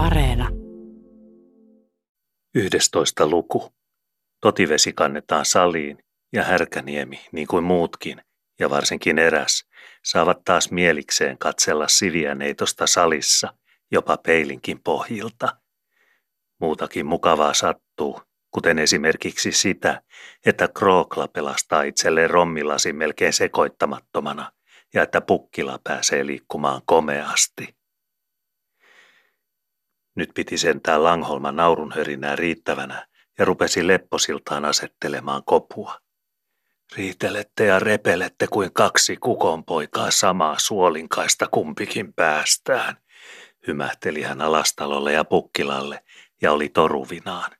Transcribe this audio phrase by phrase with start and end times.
[0.00, 0.48] Areena.
[2.54, 3.26] 11.
[3.26, 3.72] luku.
[4.40, 5.98] Totivesi kannetaan saliin
[6.32, 8.22] ja härkäniemi, niin kuin muutkin,
[8.60, 9.64] ja varsinkin eräs,
[10.04, 13.54] saavat taas mielikseen katsella siviä neitosta salissa,
[13.90, 15.56] jopa peilinkin pohjilta.
[16.60, 18.20] Muutakin mukavaa sattuu,
[18.50, 20.02] kuten esimerkiksi sitä,
[20.46, 24.52] että Krookla pelastaa itselleen rommilasin melkein sekoittamattomana
[24.94, 27.79] ja että pukkila pääsee liikkumaan komeasti.
[30.16, 33.06] Nyt piti sentää Langholman naurunhörinää riittävänä
[33.38, 35.98] ja rupesi lepposiltaan asettelemaan kopua.
[36.96, 42.96] Riitelette ja repelette kuin kaksi kukonpoikaa samaa suolinkaista kumpikin päästään,
[43.66, 46.04] hymähteli hän alastalolle ja pukkilalle
[46.42, 47.50] ja oli toruvinaan.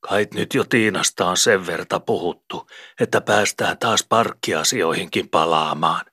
[0.00, 2.66] Kait nyt jo Tiinasta on sen verta puhuttu,
[3.00, 6.04] että päästään taas parkkiasioihinkin palaamaan,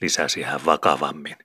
[0.00, 1.36] lisäsi hän vakavammin.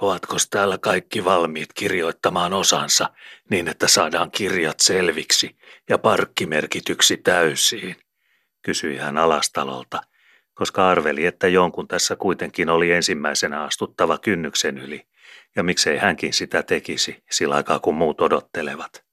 [0.00, 3.10] Ovatko täällä kaikki valmiit kirjoittamaan osansa
[3.50, 5.56] niin, että saadaan kirjat selviksi
[5.88, 7.96] ja parkkimerkityksi täysiin?
[8.62, 10.00] kysyi hän alastalolta,
[10.54, 15.06] koska arveli, että jonkun tässä kuitenkin oli ensimmäisenä astuttava kynnyksen yli,
[15.56, 19.04] ja miksei hänkin sitä tekisi sillä aikaa kun muut odottelevat.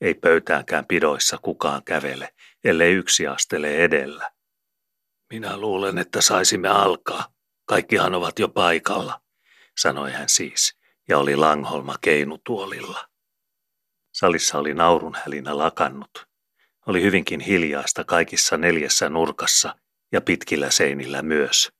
[0.00, 2.28] Ei pöytäänkään pidoissa kukaan kävele,
[2.64, 4.30] ellei yksi astele edellä.
[5.32, 7.24] Minä luulen, että saisimme alkaa.
[7.66, 9.20] Kaikkihan ovat jo paikalla,
[9.78, 13.08] sanoi hän siis, ja oli Langholma keinutuolilla.
[14.12, 16.26] Salissa oli naurunhälinä lakannut.
[16.86, 19.74] Oli hyvinkin hiljaista kaikissa neljässä nurkassa
[20.12, 21.72] ja pitkillä seinillä myös.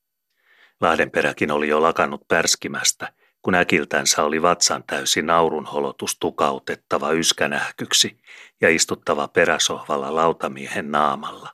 [0.81, 8.17] Lahdenperäkin oli jo lakannut pärskimästä, kun äkiltänsä oli vatsan täysi naurunholotus tukautettava yskänähkyksi
[8.61, 11.49] ja istuttava peräsohvalla lautamiehen naamalla.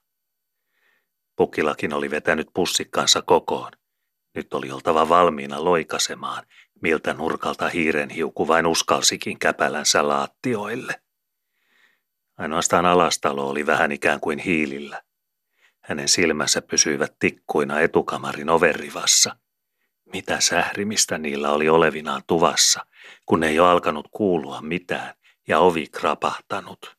[1.36, 3.72] Pukilakin oli vetänyt pussikkansa kokoon.
[4.36, 6.44] Nyt oli oltava valmiina loikasemaan,
[6.82, 11.02] miltä nurkalta hiiren hiuku vain uskalsikin käpälänsä laattioille.
[12.38, 15.02] Ainoastaan alastalo oli vähän ikään kuin hiilillä.
[15.82, 19.36] Hänen silmänsä pysyivät tikkuina etukamarin overivassa.
[20.14, 22.86] Mitä sährimistä niillä oli olevinaan tuvassa,
[23.26, 25.14] kun ei jo alkanut kuulua mitään
[25.48, 26.98] ja ovi krapahtanut.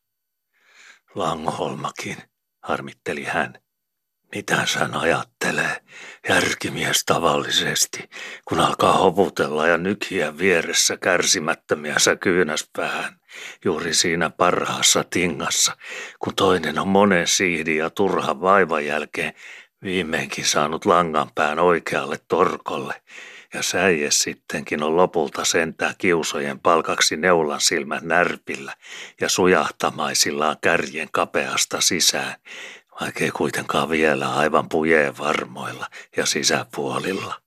[1.14, 2.16] Langholmakin,
[2.62, 3.62] harmitteli hän.
[4.34, 5.76] Mitä hän ajattelee,
[6.28, 8.10] järkimies tavallisesti,
[8.48, 13.20] kun alkaa hovutella ja nykiä vieressä kärsimättömiänsä kyynäspäähän,
[13.64, 15.76] juuri siinä parhaassa tingassa,
[16.18, 19.32] kun toinen on monen sihdin ja turhan vaivan jälkeen
[19.82, 23.02] viimeinkin saanut langanpään oikealle torkolle,
[23.54, 28.74] ja säie sittenkin on lopulta sentää kiusojen palkaksi neulan silmän närpillä
[29.20, 32.34] ja sujahtamaisillaan kärjen kapeasta sisään,
[33.02, 35.86] vaikkei kuitenkaan vielä aivan pujeen varmoilla
[36.16, 37.42] ja sisäpuolilla.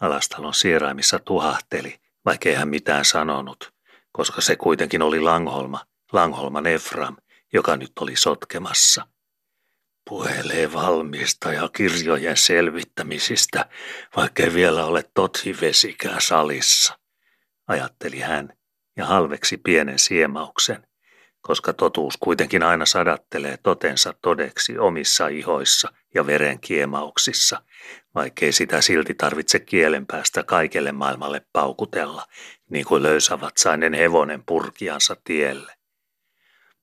[0.00, 3.72] Alastalon sieraimissa tuhahteli, vaikkei hän mitään sanonut,
[4.12, 7.16] koska se kuitenkin oli Langholma, Langholman Efram,
[7.52, 9.06] joka nyt oli sotkemassa.
[10.08, 13.68] Puhelee valmista ja kirjojen selvittämisistä,
[14.16, 16.98] vaikkei vielä ole tothivesikään salissa,
[17.68, 18.52] ajatteli hän
[18.96, 20.87] ja halveksi pienen siemauksen,
[21.48, 27.62] koska totuus kuitenkin aina sadattelee totensa todeksi omissa ihoissa ja verenkiemauksissa,
[28.14, 32.26] vaikkei sitä silti tarvitse kielen päästä kaikelle maailmalle paukutella,
[32.70, 35.72] niin kuin löysävatsainen hevonen purkiansa tielle.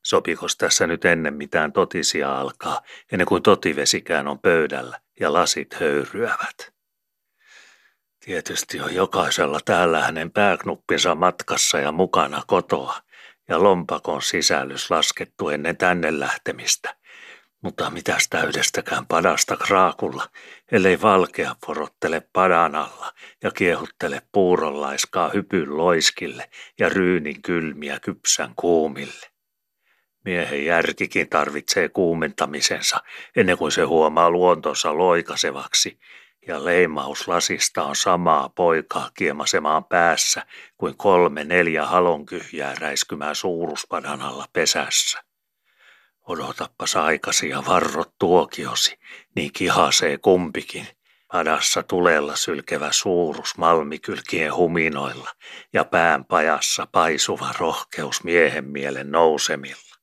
[0.04, 2.82] Sopikos tässä nyt ennen mitään totisia alkaa,
[3.12, 6.74] ennen kuin totivesikään on pöydällä ja lasit höyryävät?
[8.20, 13.05] Tietysti on jokaisella täällä hänen pääknuppinsa matkassa ja mukana kotoa,
[13.50, 16.96] ja lompakon sisällys laskettu ennen tänne lähtemistä.
[17.62, 20.28] Mutta mitäs täydestäkään padasta kraakulla,
[20.72, 23.14] ellei valkea porottele padan alla
[23.44, 29.28] ja kiehuttele puuronlaiskaa hypyn loiskille ja ryynin kylmiä kypsän kuumille.
[30.26, 32.98] Miehen järkikin tarvitsee kuumentamisensa
[33.36, 36.00] ennen kuin se huomaa luontonsa loikasevaksi
[36.48, 40.46] ja leimaus lasista on samaa poikaa kiemasemaan päässä
[40.78, 45.24] kuin kolme neljä halonkyhjää räiskymään suuruspadan alla pesässä.
[46.28, 49.00] Odotappas aikasi ja varrot tuokiosi,
[49.36, 50.88] niin kihasee kumpikin.
[51.32, 55.30] Padassa tulella sylkevä suurus malmikylkien huminoilla
[55.74, 59.96] ja päänpajassa paisuva rohkeus miehen mielen nousemilla.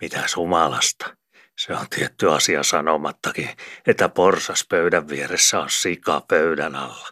[0.00, 1.21] Mitä sumalasta?
[1.58, 3.48] Se on tietty asia sanomattakin,
[3.86, 7.08] että porsas pöydän vieressä on sika pöydän alla.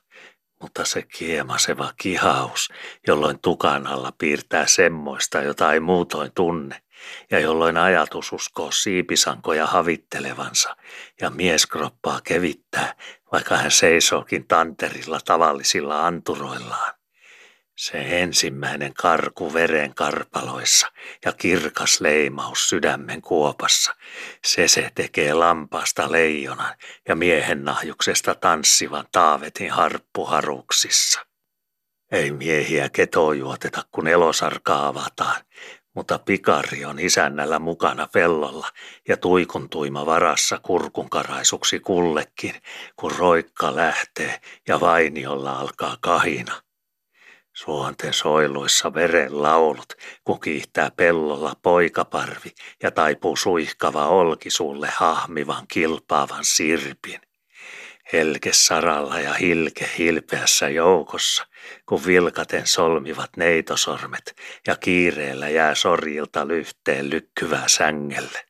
[0.62, 2.68] Mutta se kiemaseva kihaus,
[3.06, 6.82] jolloin tukan alla piirtää semmoista, jota ei muutoin tunne,
[7.30, 10.76] ja jolloin ajatus uskoo siipisankoja havittelevansa
[11.20, 12.94] ja mieskroppaa kevittää,
[13.32, 16.99] vaikka hän seisookin tanterilla tavallisilla anturoillaan.
[17.80, 20.86] Se ensimmäinen karku veren karpaloissa
[21.24, 23.94] ja kirkas leimaus sydämen kuopassa,
[24.44, 26.74] se se tekee lampaasta leijonan
[27.08, 31.26] ja miehen nahjuksesta tanssivan taavetin harppuharuksissa.
[32.12, 35.42] Ei miehiä ketojuoteta, kun elosarka avataan,
[35.94, 38.68] mutta pikari on isännällä mukana pellolla
[39.08, 42.54] ja tuikun tuima varassa kurkunkaraisuksi kullekin,
[42.96, 46.62] kun roikka lähtee ja vainiolla alkaa kahina.
[47.64, 49.92] Suonten soiluissa veren laulut,
[50.24, 57.20] kun kiihtää pellolla poikaparvi ja taipuu suihkava olki sulle hahmivan kilpaavan sirpin.
[58.12, 61.46] Helke saralla ja hilke hilpeässä joukossa,
[61.86, 64.34] kun vilkaten solmivat neitosormet
[64.66, 68.49] ja kiireellä jää sorjilta lyhteen lykkyvää sängelle.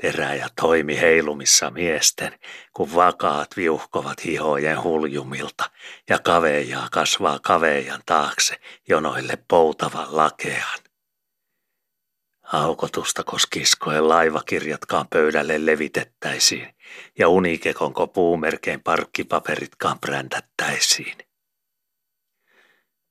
[0.00, 2.38] Teräjä toimi heilumissa miesten,
[2.72, 5.70] kun vakaat viuhkovat hihojen huljumilta
[6.08, 10.78] ja kaveijaa kasvaa kaveijan taakse jonoille poutavan lakean.
[12.42, 16.74] Haukotusta koskiskoen laivakirjatkaan pöydälle levitettäisiin
[17.18, 21.18] ja unikekonko puumerkein parkkipaperitkaan brändättäisiin.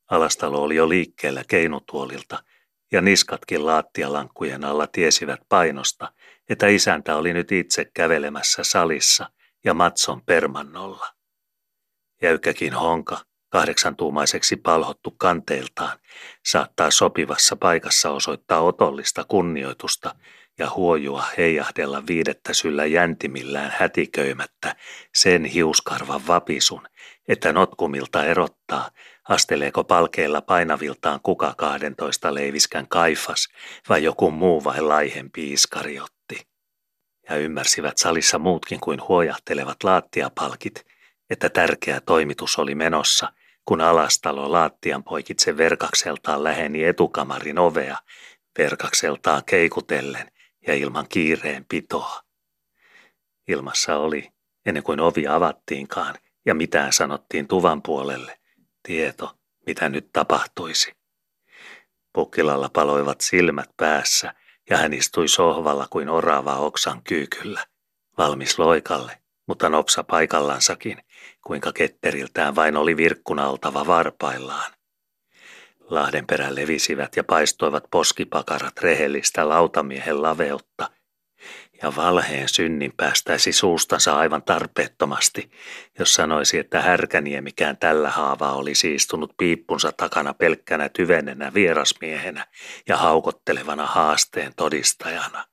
[0.10, 2.44] Alastalo oli jo liikkeellä keinutuolilta
[2.92, 6.14] ja niskatkin laattialankkujen alla tiesivät painosta,
[6.50, 9.30] että isäntä oli nyt itse kävelemässä salissa
[9.64, 11.08] ja matson permannolla.
[12.22, 13.18] Jäykkäkin honka,
[13.50, 16.00] kahdeksantuumaiseksi palhottu kanteiltaan,
[16.46, 20.16] saattaa sopivassa paikassa osoittaa otollista kunnioitusta
[20.60, 24.76] ja huojua heijahdella viidettä syllä jäntimillään hätiköimättä
[25.16, 26.88] sen hiuskarvan vapisun,
[27.28, 28.92] että notkumilta erottaa,
[29.30, 33.48] asteleeko palkeilla painaviltaan kuka kahdentoista leiviskän kaifas
[33.90, 36.48] vai joku muu vai laihempi iskariotti.
[37.30, 40.86] Ja ymmärsivät salissa muutkin kuin huojahtelevat laattiapalkit,
[41.30, 43.34] että tärkeä toimitus oli menossa,
[43.66, 47.98] kun alastalo laattian poikitse verkakseltaan läheni etukamarin ovea,
[48.58, 50.32] verkakseltaan keikutellen
[50.68, 52.22] ja ilman kiireen pitoa.
[53.48, 54.30] Ilmassa oli,
[54.66, 56.16] ennen kuin ovi avattiinkaan
[56.46, 58.39] ja mitään sanottiin tuvan puolelle,
[58.84, 59.36] tieto,
[59.66, 60.94] mitä nyt tapahtuisi.
[62.14, 64.34] Pukkilalla paloivat silmät päässä
[64.70, 67.66] ja hän istui sohvalla kuin orava oksan kyykyllä,
[68.18, 70.98] valmis loikalle, mutta nopsa paikallansakin,
[71.48, 74.72] kuinka ketteriltään vain oli virkkunaltava varpaillaan.
[75.80, 80.90] Lahden perään levisivät ja paistoivat poskipakarat rehellistä lautamiehen laveutta,
[81.82, 85.52] ja valheen synnin päästäisi suustansa aivan tarpeettomasti,
[86.00, 92.48] jos sanoisi, että härkäniemikään tällä haavaa olisi istunut piippunsa takana pelkkänä tyvenenä vierasmiehenä
[92.88, 95.46] ja haukottelevana haasteen todistajana.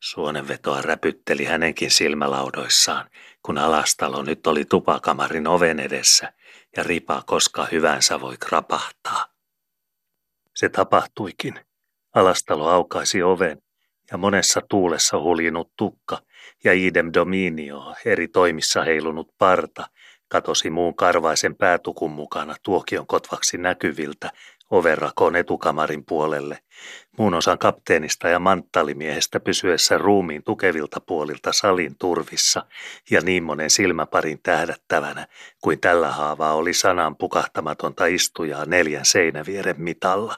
[0.00, 3.10] Suonenvetoa räpytteli hänenkin silmälaudoissaan,
[3.42, 6.32] kun alastalo nyt oli tupakamarin oven edessä
[6.76, 9.26] ja ripa koska hyvänsä voi krapahtaa.
[10.54, 11.60] Se tapahtuikin.
[12.14, 13.62] Alastalo aukaisi oven
[14.10, 16.18] ja monessa tuulessa huljinut tukka
[16.64, 19.86] ja idem dominio eri toimissa heilunut parta
[20.28, 24.30] katosi muun karvaisen päätukun mukana tuokion kotvaksi näkyviltä
[24.70, 26.58] overrakoon etukamarin puolelle,
[27.18, 32.66] muun osan kapteenista ja manttalimiehestä pysyessä ruumiin tukevilta puolilta salin turvissa
[33.10, 35.26] ja niin monen silmäparin tähdättävänä,
[35.62, 40.36] kuin tällä haavaa oli sanan pukahtamatonta istujaa neljän seinävieren mitalla.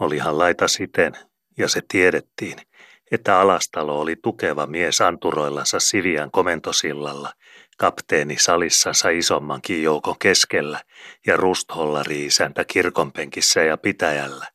[0.00, 1.12] Olihan laita siten,
[1.58, 2.58] ja se tiedettiin,
[3.10, 7.32] että Alastalo oli tukeva mies anturoillansa Sivian komentosillalla,
[7.78, 10.80] kapteeni salissansa isommankin joukon keskellä
[11.26, 14.46] ja rusthollari isäntä kirkonpenkissä ja pitäjällä.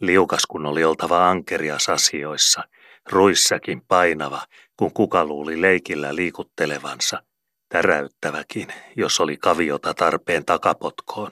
[0.00, 2.62] Liukas kun oli oltava ankerias asioissa,
[3.10, 4.42] ruissakin painava,
[4.76, 7.22] kun kuka luuli leikillä liikuttelevansa,
[7.68, 11.30] täräyttäväkin, jos oli kaviota tarpeen takapotkoon.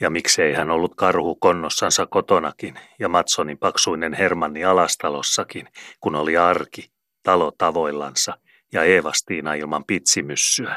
[0.00, 5.68] Ja miksei hän ollut karhu konnossansa kotonakin ja Matsonin paksuinen Hermanni alastalossakin,
[6.00, 6.90] kun oli arki,
[7.22, 8.38] talo tavoillansa
[8.72, 10.76] ja Eevastiina ilman pitsimyssyä.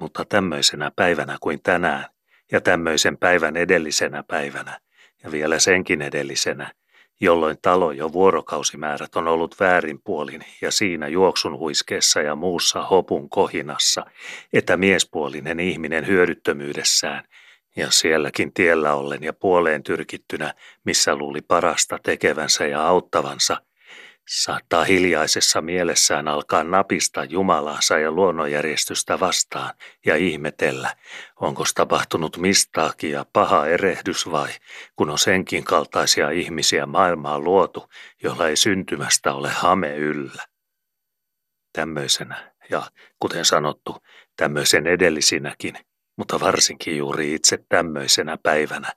[0.00, 2.06] Mutta tämmöisenä päivänä kuin tänään
[2.52, 4.80] ja tämmöisen päivän edellisenä päivänä
[5.22, 6.72] ja vielä senkin edellisenä,
[7.20, 14.04] jolloin talo jo vuorokausimäärät on ollut väärinpuolin ja siinä juoksun huiskeessa ja muussa hopun kohinassa,
[14.52, 17.24] että miespuolinen ihminen hyödyttömyydessään
[17.76, 23.56] ja sielläkin tiellä ollen ja puoleen tyrkittynä, missä luuli parasta tekevänsä ja auttavansa,
[24.28, 29.74] saattaa hiljaisessa mielessään alkaa napista Jumalaansa ja luonnonjärjestystä vastaan
[30.06, 30.96] ja ihmetellä,
[31.40, 34.50] onko tapahtunut mistaakin ja paha erehdys vai,
[34.96, 37.88] kun on senkin kaltaisia ihmisiä maailmaan luotu,
[38.22, 40.42] jolla ei syntymästä ole hame yllä.
[41.72, 42.82] Tämmöisenä, ja
[43.20, 43.96] kuten sanottu,
[44.36, 45.78] tämmöisen edellisinäkin–
[46.16, 48.92] mutta varsinkin juuri itse tämmöisenä päivänä,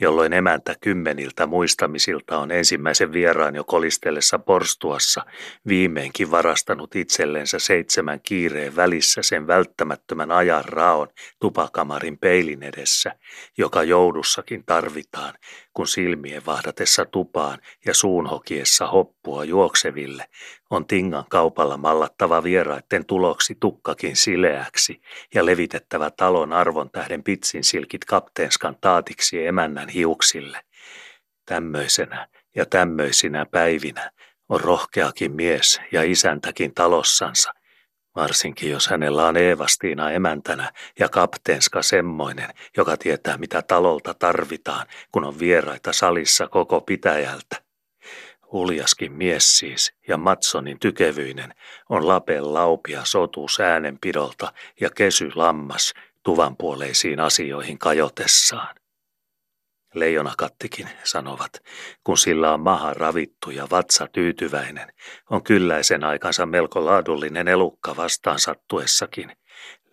[0.00, 5.24] jolloin emäntä kymmeniltä muistamisilta on ensimmäisen vieraan jo kolistellessa porstuassa
[5.68, 11.08] viimeinkin varastanut itsellensä seitsemän kiireen välissä sen välttämättömän ajan raon
[11.40, 13.12] tupakamarin peilin edessä,
[13.58, 15.34] joka joudussakin tarvitaan,
[15.74, 20.28] kun silmien vahdatessa tupaan ja suun hokiessa hoppua juokseville
[20.70, 25.00] on Tingan kaupalla mallattava vieraitten tuloksi tukkakin sileäksi
[25.34, 30.60] ja levitettävä talon arvon tähden pitsin silkit kapteenskan taatiksi emännän hiuksille.
[31.46, 34.10] Tämmöisenä ja tämmöisinä päivinä
[34.48, 37.52] on rohkeakin mies ja isäntäkin talossansa,
[38.16, 45.24] varsinkin jos hänellä on Eevastiina emäntänä ja kapteenska semmoinen, joka tietää mitä talolta tarvitaan, kun
[45.24, 47.62] on vieraita salissa koko pitäjältä.
[48.52, 51.54] Uljaskin mies siis ja Matsonin tykevyinen
[51.88, 58.79] on Lapen laupia sotuus äänenpidolta ja kesy lammas tuvanpuoleisiin asioihin kajotessaan.
[59.94, 61.52] Leijonakattikin, sanovat,
[62.04, 64.92] kun sillä on maha ravittu ja vatsa tyytyväinen,
[65.30, 69.32] on kylläisen aikansa melko laadullinen elukka vastaan sattuessakin,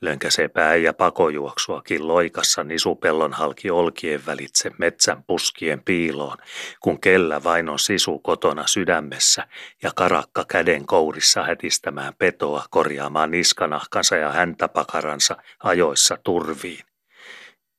[0.02, 6.38] Lönkäsee pää ja pakojuoksuakin loikassa nisupellon halki olkien välitse metsän puskien piiloon,
[6.80, 9.48] kun kellä vain on sisu kotona sydämessä
[9.84, 16.86] ja karakka käden kourissa hätistämään petoa korjaamaan niskanahkansa ja häntäpakaransa ajoissa turviin.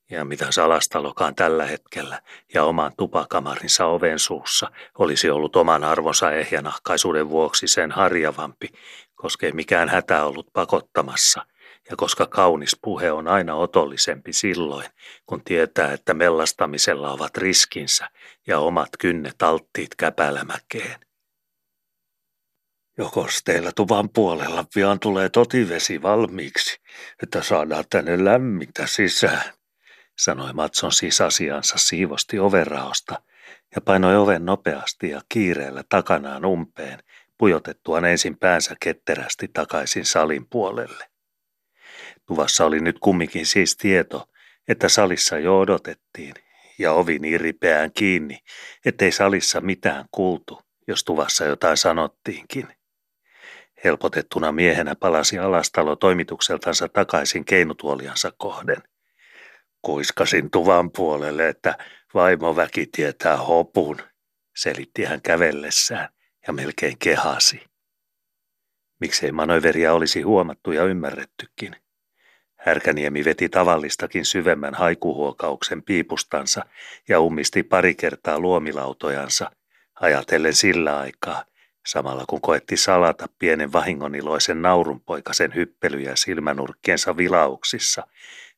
[0.09, 2.21] Ja mitä salastalokaan tällä hetkellä
[2.53, 8.67] ja oman tupakamarinsa oven suussa olisi ollut oman arvonsa ehjänahkaisuuden vuoksi sen harjavampi,
[9.15, 11.45] koska ei mikään hätä ollut pakottamassa–
[11.89, 14.85] ja koska kaunis puhe on aina otollisempi silloin,
[15.25, 18.09] kun tietää, että mellastamisella ovat riskinsä
[18.47, 20.99] ja omat kynnet alttiit käpälämäkeen.
[22.97, 26.77] Jokos teillä tuvan puolella pian tulee totivesi valmiiksi,
[27.23, 29.53] että saadaan tänne lämmintä sisään,
[30.19, 33.21] sanoi Matson sisasiansa siivosti overraosta
[33.75, 36.99] ja painoi oven nopeasti ja kiireellä takanaan umpeen,
[37.37, 41.05] pujotettuaan ensin päänsä ketterästi takaisin salin puolelle.
[42.25, 44.29] Tuvassa oli nyt kumminkin siis tieto,
[44.67, 46.33] että salissa jo odotettiin,
[46.79, 48.39] ja ovi niin ripeään kiinni,
[48.85, 52.67] ettei salissa mitään kuultu, jos tuvassa jotain sanottiinkin.
[53.83, 58.88] Helpotettuna miehenä palasi alastalo toimitukseltansa takaisin keinutuoliansa kohden.
[59.81, 61.77] Kuiskasin tuvan puolelle, että
[62.13, 63.97] vaimoväki tietää hopun,
[64.55, 66.09] selitti hän kävellessään
[66.47, 67.69] ja melkein kehasi.
[68.99, 71.75] Miksei manöveria olisi huomattu ja ymmärrettykin.
[72.55, 76.65] Härkäniemi veti tavallistakin syvemmän haikuhuokauksen piipustansa
[77.09, 79.51] ja ummisti pari kertaa luomilautojansa,
[79.99, 81.45] ajatellen sillä aikaa,
[81.85, 88.07] samalla kun koetti salata pienen vahingoniloisen naurunpoikasen hyppelyjä silmänurkkiensa vilauksissa,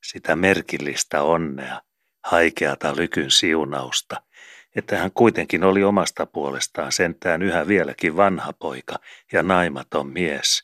[0.03, 1.81] sitä merkillistä onnea,
[2.23, 4.21] haikeata lykyn siunausta,
[4.75, 8.95] että hän kuitenkin oli omasta puolestaan sentään yhä vieläkin vanha poika
[9.33, 10.63] ja naimaton mies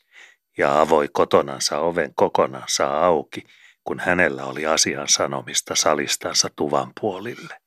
[0.58, 3.44] ja avoi kotonansa oven kokonansa auki,
[3.84, 7.60] kun hänellä oli asian sanomista salistansa tuvan puolille.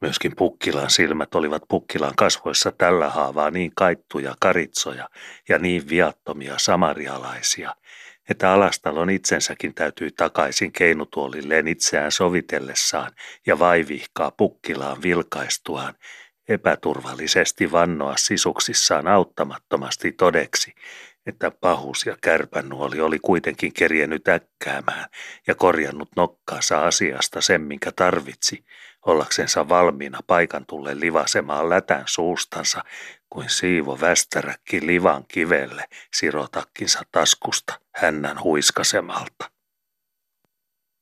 [0.00, 5.08] Myöskin Pukkilan silmät olivat Pukkilan kasvoissa tällä haavaa niin kaittuja karitsoja
[5.48, 7.74] ja niin viattomia samarialaisia,
[8.32, 13.12] että alastalon itsensäkin täytyy takaisin keinutuolilleen itseään sovitellessaan
[13.46, 15.94] ja vaivihkaa Pukkilaan vilkaistuaan,
[16.48, 20.74] epäturvallisesti vannoa sisuksissaan auttamattomasti todeksi,
[21.26, 25.06] että pahus ja kärpännuoli oli kuitenkin kerjennyt äkkäämään
[25.46, 28.64] ja korjannut nokkaansa asiasta sen, minkä tarvitsi,
[29.06, 32.84] ollaksensa valmiina paikan tulle livasemaan lätän suustansa,
[33.32, 35.84] kuin siivo västäräkki livan kivelle
[36.14, 39.50] sirotakkinsa taskusta hännän huiskasemalta.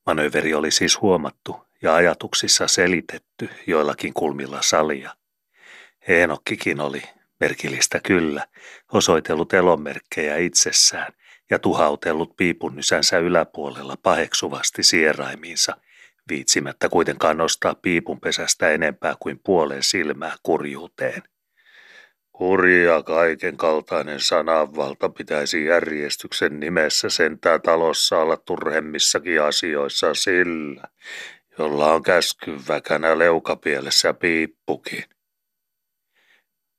[0.06, 5.14] Manöveri oli siis huomattu ja ajatuksissa selitetty joillakin kulmilla salia.
[6.08, 7.02] Eenokkikin oli
[7.40, 8.46] merkillistä kyllä,
[8.92, 11.12] osoitellut elonmerkkejä itsessään
[11.50, 15.76] ja tuhautellut piipunnysänsä yläpuolella paheksuvasti sieraimiinsa,
[16.28, 21.22] viitsimättä kuitenkaan nostaa piipunpesästä enempää kuin puolen silmää kurjuuteen.
[22.40, 30.82] Hurja kaiken kaltainen sananvalta pitäisi järjestyksen nimessä sentää talossa olla turhemmissakin asioissa sillä,
[31.58, 35.04] jolla on käskyväkänä leukapielessä piippukin.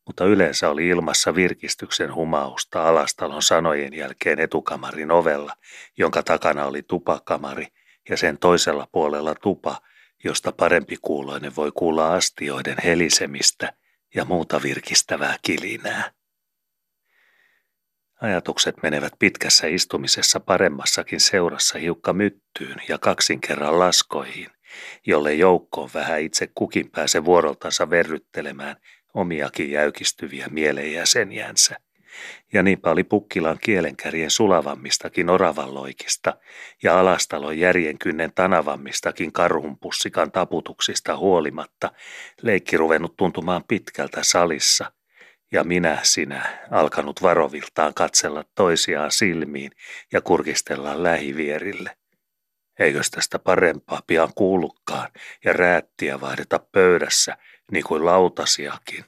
[0.07, 5.53] Mutta yleensä oli ilmassa virkistyksen humausta alastalon sanojen jälkeen etukamarin ovella,
[5.97, 7.67] jonka takana oli tupakamari
[8.09, 9.81] ja sen toisella puolella tupa,
[10.23, 13.73] josta parempi kuuloinen voi kuulla astioiden helisemistä
[14.15, 16.11] ja muuta virkistävää kilinää.
[18.21, 24.47] Ajatukset menevät pitkässä istumisessa paremmassakin seurassa hiukka myttyyn ja kaksin kerran laskoihin,
[25.07, 28.75] jolle joukkoon vähän itse kukin pääse vuoroltansa verryttelemään
[29.13, 31.75] omiakin jäykistyviä mielenjäseniänsä.
[32.53, 36.33] Ja niinpä oli Pukkilan kielenkärjen sulavammistakin oravanloikista
[36.83, 41.91] ja alastalon järjenkynnen tanavammistakin karhunpussikan taputuksista huolimatta
[42.41, 44.91] leikki ruvennut tuntumaan pitkältä salissa–
[45.51, 49.71] ja minä sinä alkanut varoviltaan katsella toisiaan silmiin
[50.13, 51.97] ja kurkistella lähivierille.
[52.79, 55.09] Eikös tästä parempaa pian kuulukaan
[55.45, 57.37] ja räättiä vaihdeta pöydässä,
[57.71, 59.05] niin kuin lautasiakin.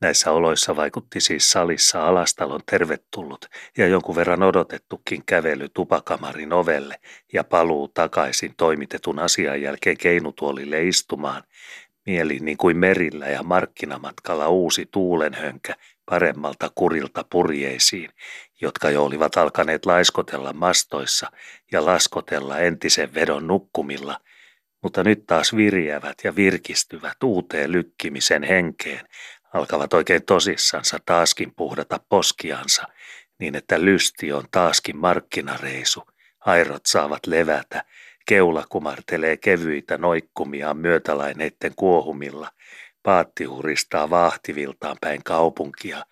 [0.00, 3.46] Näissä oloissa vaikutti siis salissa alastalon tervetullut
[3.78, 7.00] ja jonkun verran odotettukin kävely tupakamarin ovelle
[7.32, 11.42] ja paluu takaisin toimitetun asian jälkeen keinutuolille istumaan,
[12.06, 15.74] Mieli niin kuin merillä ja markkinamatkalla uusi tuulenhönkä
[16.06, 18.10] paremmalta kurilta purjeisiin,
[18.60, 21.30] jotka jo olivat alkaneet laiskotella mastoissa
[21.72, 24.20] ja laskotella entisen vedon nukkumilla,
[24.82, 29.08] mutta nyt taas virjävät ja virkistyvät uuteen lykkimisen henkeen,
[29.52, 32.82] alkavat oikein tosissansa taaskin puhdata poskiansa,
[33.38, 36.02] niin että lysti on taaskin markkinareisu,
[36.40, 37.84] airot saavat levätä
[38.30, 42.50] Keula kumartelee kevyitä noikkumia myötälaineiden kuohumilla.
[43.02, 46.04] Paatti huristaa vaahtiviltaan päin kaupunkia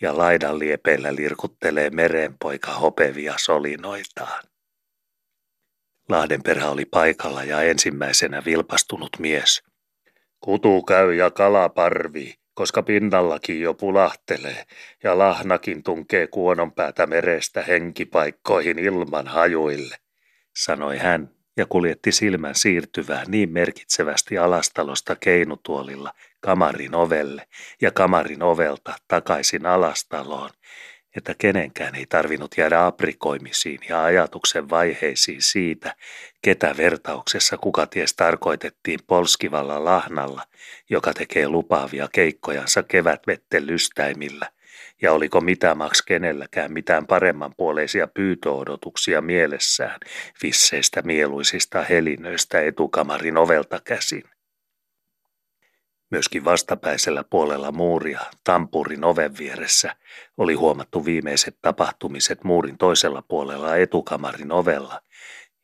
[0.00, 4.44] ja laidan liepeillä lirkuttelee merenpoika hopevia solinoitaan.
[6.08, 9.62] Lahdenperä oli paikalla ja ensimmäisenä vilpastunut mies.
[10.40, 14.64] Kutu käy ja kala parvii, koska pinnallakin jo pulahtelee
[15.02, 19.96] ja lahnakin tunkee kuononpäätä merestä henkipaikkoihin ilman hajuille,
[20.56, 27.46] sanoi hän ja kuljetti silmän siirtyvää niin merkitsevästi alastalosta keinutuolilla kamarin ovelle
[27.82, 30.50] ja kamarin ovelta takaisin alastaloon,
[31.16, 35.96] että kenenkään ei tarvinnut jäädä aprikoimisiin ja ajatuksen vaiheisiin siitä,
[36.42, 40.42] ketä vertauksessa kuka ties tarkoitettiin polskivalla lahnalla,
[40.90, 44.50] joka tekee lupaavia keikkojansa kevätvetten lystäimillä–
[45.02, 50.00] ja oliko mitä maks kenelläkään mitään paremmanpuoleisia pyytöodotuksia mielessään
[50.42, 54.22] visseistä mieluisista helinöistä etukamarin ovelta käsin.
[56.14, 59.96] Myöskin vastapäisellä puolella muuria, tampurin oven vieressä,
[60.36, 65.00] oli huomattu viimeiset tapahtumiset muurin toisella puolella etukamarin ovella,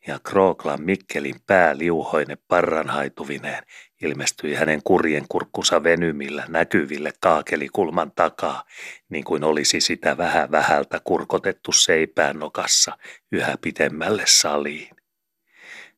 [0.07, 3.63] ja Krooklan Mikkelin pää liuhoine parranhaituvineen
[4.01, 8.63] ilmestyi hänen kurjen kurkkunsa venymillä näkyville kaakelikulman takaa,
[9.09, 12.97] niin kuin olisi sitä vähän vähältä kurkotettu seipään nokassa
[13.31, 14.95] yhä pitemmälle saliin.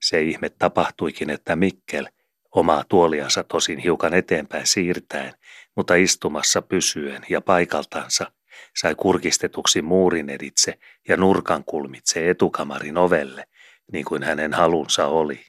[0.02, 2.08] Se ihme tapahtuikin, että Mikkel,
[2.56, 5.34] omaa tuoliansa tosin hiukan eteenpäin siirtäen,
[5.76, 8.32] mutta istumassa pysyen ja paikaltansa,
[8.76, 10.74] sai kurkistetuksi muurin editse
[11.08, 13.48] ja nurkan kulmitse etukamarin ovelle,
[13.92, 15.46] niin kuin hänen halunsa oli.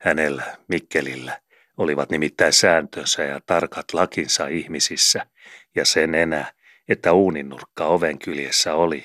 [0.00, 1.40] Hänellä, Mikkelillä,
[1.76, 5.26] olivat nimittäin sääntönsä ja tarkat lakinsa ihmisissä,
[5.74, 6.52] ja sen enää,
[6.88, 9.04] että uuninurkka oven kyljessä oli,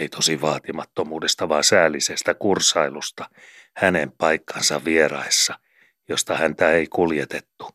[0.00, 3.30] ei tosi vaatimattomuudesta, vaan säällisestä kursailusta,
[3.76, 5.58] hänen paikkansa vieraissa,
[6.12, 7.70] josta häntä ei kuljetettu,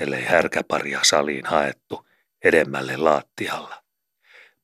[0.00, 2.06] ellei härkäparia saliin haettu
[2.44, 3.86] edemmälle laattialla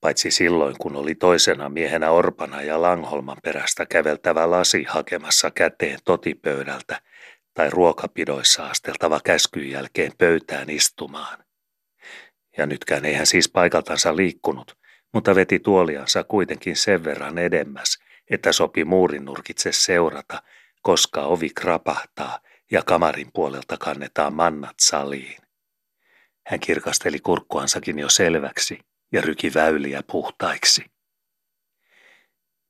[0.03, 7.01] paitsi silloin kun oli toisena miehenä Orpana ja Langholman perästä käveltävä lasi hakemassa käteen totipöydältä
[7.55, 11.39] tai ruokapidoissa asteltava käskyn jälkeen pöytään istumaan.
[12.59, 14.79] Ja nytkään eihän siis paikaltansa liikkunut,
[15.13, 17.99] mutta veti tuoliansa kuitenkin sen verran edemmäs,
[18.31, 20.43] että sopi muurin nurkitse seurata,
[20.83, 22.39] koska ovi krapahtaa
[22.83, 25.43] kamarin puolelta kannetaan mannat saliin.
[26.47, 28.79] Hän kirkasteli kurkkuansakin jo selväksi
[29.13, 30.85] ja ryki väyliä puhtaiksi.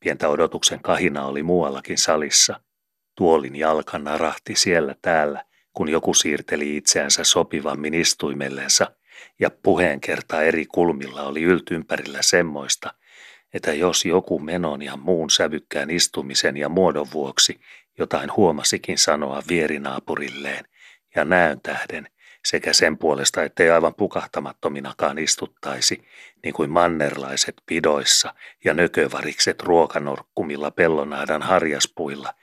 [0.01, 2.61] Pientä odotuksen kahina oli muuallakin salissa–
[3.17, 8.87] Tuolin jalka narahti siellä täällä, kun joku siirteli itseänsä sopivammin istuimellensa,
[9.41, 12.95] ja puheen kerta eri kulmilla oli yltympärillä semmoista,
[13.55, 17.61] että jos joku menon ja muun sävykkään istumisen ja muodon vuoksi
[17.99, 20.65] jotain huomasikin sanoa vierinaapurilleen
[21.17, 22.09] ja näön tähden,
[22.45, 26.05] sekä sen puolesta, ettei aivan pukahtamattominakaan istuttaisi,
[26.45, 32.35] niin kuin mannerlaiset pidoissa ja nökövarikset ruokanorkkumilla pellonaidan harjaspuilla,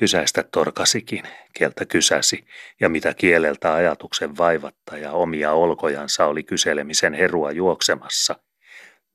[0.00, 2.44] Kysäistä torkasikin, kieltä kysäsi,
[2.80, 8.36] ja mitä kieleltä ajatuksen vaivatta ja omia olkojansa oli kyselemisen herua juoksemassa,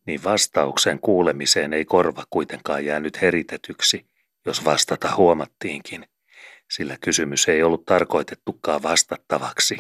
[0.06, 4.06] niin vastauksen kuulemiseen ei korva kuitenkaan jäänyt heritetyksi,
[4.46, 6.06] jos vastata huomattiinkin,
[6.72, 9.78] sillä kysymys ei ollut tarkoitettukaan vastattavaksi.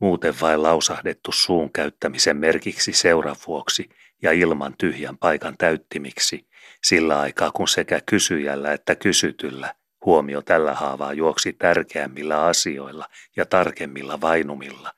[0.00, 3.88] muuten vain lausahdettu suun käyttämisen merkiksi seuran vuoksi
[4.22, 6.46] ja ilman tyhjän paikan täyttimiksi,
[6.84, 9.74] sillä aikaa kun sekä kysyjällä että kysytyllä
[10.04, 14.92] huomio tällä haavaa juoksi tärkeämmillä asioilla ja tarkemmilla vainumilla,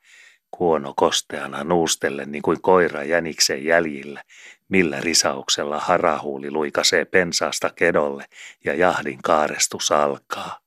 [0.50, 4.22] kuono kosteana nuustellen niin kuin koira jäniksen jäljillä,
[4.68, 8.24] millä risauksella harahuuli luikasee pensaasta kedolle
[8.64, 10.60] ja jahdin kaarestus alkaa.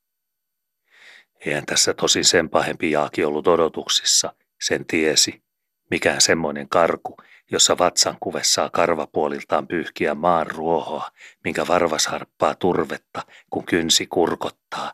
[1.45, 5.43] Eihän tässä tosi sen pahempi Jaaki ollut odotuksissa, sen tiesi.
[5.89, 7.17] Mikään semmoinen karku,
[7.51, 11.12] jossa vatsan kuvessa karvapuoliltaan pyyhkiä maan ruohoa,
[11.43, 14.93] minkä varvas harppaa turvetta, kun kynsi kurkottaa,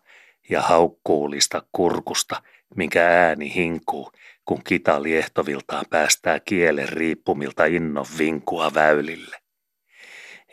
[0.49, 2.43] ja haukkuulista kurkusta,
[2.75, 4.11] minkä ääni hinkuu,
[4.45, 9.37] kun kita liehtoviltaan päästää kielen riippumilta innon vinkua väylille.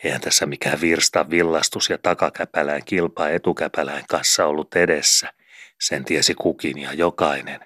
[0.04, 5.33] Eihän tässä mikään virsta villastus ja takakäpälään kilpaa etukäpälään kanssa ollut edessä,
[5.80, 7.61] sen tiesi kukin ja jokainen.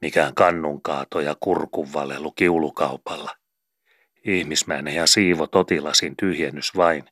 [0.00, 3.30] Mikään kannunkaato ja kurkunvalelu kiulukaupalla.
[4.24, 7.04] Ihmismäinen ja siivo totilasin tyhjennys vain,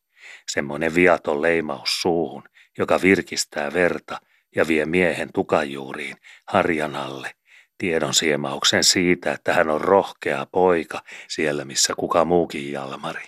[0.49, 2.43] semmoinen viaton leimaus suuhun,
[2.79, 4.21] joka virkistää verta
[4.57, 6.17] ja vie miehen tukajuuriin
[6.49, 7.31] harjan alle,
[7.79, 13.25] tiedon siemauksen siitä, että hän on rohkea poika siellä, missä kuka muukin Jalmari.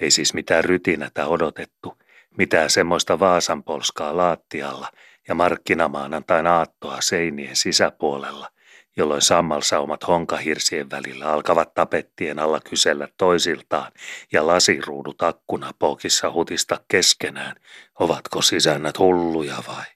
[0.00, 1.98] Ei siis mitään rytinätä odotettu,
[2.38, 4.88] mitään semmoista vaasanpolskaa laattialla
[5.28, 8.48] ja markkinamaanantain aattoa seinien sisäpuolella,
[8.96, 13.92] jolloin sammalsaumat honkahirsien välillä alkavat tapettien alla kysellä toisiltaan
[14.32, 17.56] ja lasiruudut akkunapookissa hutista keskenään,
[18.00, 19.95] ovatko sisännät hulluja vai?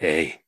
[0.00, 0.40] Ei,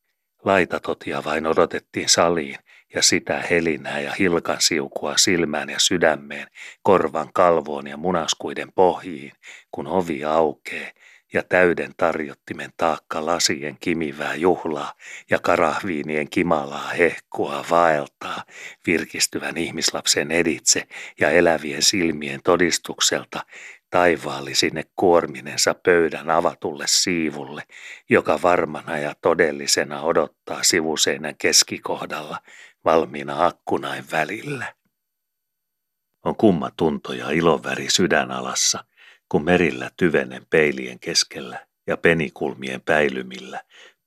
[0.45, 2.57] laitatotia vain odotettiin saliin
[2.95, 6.47] ja sitä helinää ja hilkan siukua silmään ja sydämeen,
[6.83, 9.33] korvan kalvoon ja munaskuiden pohjiin,
[9.71, 10.93] kun ovi aukee
[11.33, 14.93] ja täyden tarjottimen taakka lasien kimivää juhlaa
[15.31, 18.45] ja karahviinien kimalaa hehkua vaeltaa
[18.87, 20.83] virkistyvän ihmislapsen editse
[21.21, 23.45] ja elävien silmien todistukselta
[23.93, 27.63] taivaalli sinne kuorminensa pöydän avatulle siivulle,
[28.11, 32.39] joka varmana ja todellisena odottaa sivuseinän keskikohdalla
[32.85, 34.75] valmiina akkunain välillä.
[36.25, 38.85] On kumma tunto ja ilonväri sydänalassa–
[39.33, 43.61] kun merillä tyvenen peilien keskellä ja penikulmien päilymillä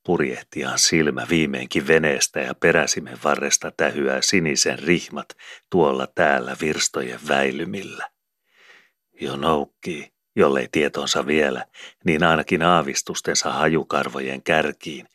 [0.06, 5.28] purjehtiaan silmä viimeinkin veneestä ja peräsimen varresta tähyää sinisen rihmat
[5.70, 8.10] tuolla täällä virstojen väilymillä.
[9.20, 11.66] Jo noukkii, jollei tietonsa vielä,
[12.04, 15.08] niin ainakin aavistustensa hajukarvojen kärkiin,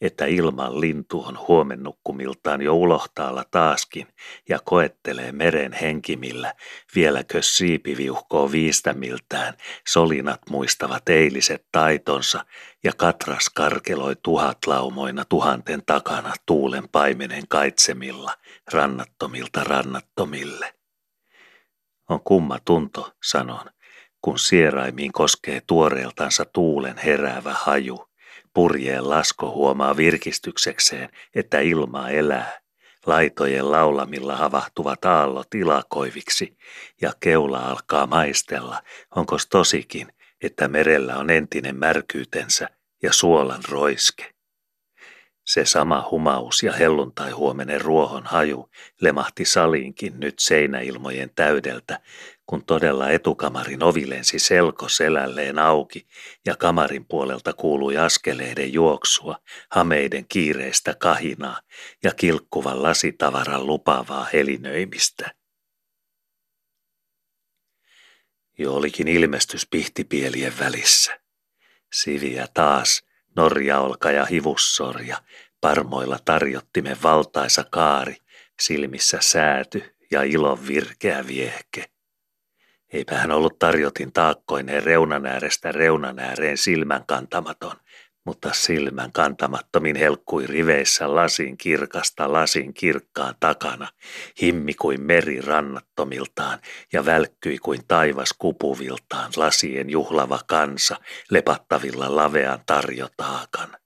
[0.00, 4.06] että ilman lintu on huomennukkumiltaan jo ulohtaalla taaskin
[4.48, 6.54] ja koettelee meren henkimillä,
[6.94, 9.54] vieläkö siipi viuhkoo viistämiltään,
[9.88, 12.44] solinat muistavat eiliset taitonsa
[12.84, 18.32] ja katras karkeloi tuhatlaumoina tuhanten takana tuulen paimenen kaitsemilla,
[18.72, 20.75] rannattomilta rannattomille.
[22.10, 23.70] On kumma tunto, sanon,
[24.20, 28.08] kun sieraimiin koskee tuoreeltansa tuulen heräävä haju.
[28.54, 32.60] Purjeen lasko huomaa virkistyksekseen, että ilma elää.
[33.06, 36.56] Laitojen laulamilla havahtuvat aallot ilakoiviksi
[37.00, 38.82] ja keula alkaa maistella,
[39.16, 40.08] onko tosikin,
[40.42, 42.68] että merellä on entinen märkyytensä
[43.02, 44.35] ja suolan roiske.
[45.46, 52.00] Se sama humaus ja helluntai huomenen ruohon haju lemahti saliinkin nyt seinäilmojen täydeltä,
[52.46, 56.06] kun todella etukamarin ovi lensi selko selälleen auki
[56.46, 59.38] ja kamarin puolelta kuului askeleiden juoksua,
[59.70, 61.60] hameiden kiireistä kahinaa
[62.02, 65.34] ja kilkkuvan lasitavaran lupaavaa helinöimistä.
[68.58, 71.20] Jo olikin ilmestys pihtipielien välissä.
[71.92, 73.02] Siviä taas,
[73.36, 75.16] norjaolka ja hivussorja,
[75.60, 78.16] parmoilla tarjottimen valtaisa kaari,
[78.60, 81.84] silmissä sääty ja ilon virkeä viehke.
[82.92, 87.76] Eipä hän ollut tarjotin taakkoineen reunan äärestä reunan ääreen silmän kantamaton,
[88.26, 93.88] mutta silmän kantamattomin helkkui riveissä lasin kirkasta lasin kirkkaan takana,
[94.42, 96.58] himmi kuin meri rannattomiltaan
[96.92, 100.96] ja välkkyi kuin taivas kupuviltaan lasien juhlava kansa
[101.30, 103.76] lepattavilla lavean tarjotaakan.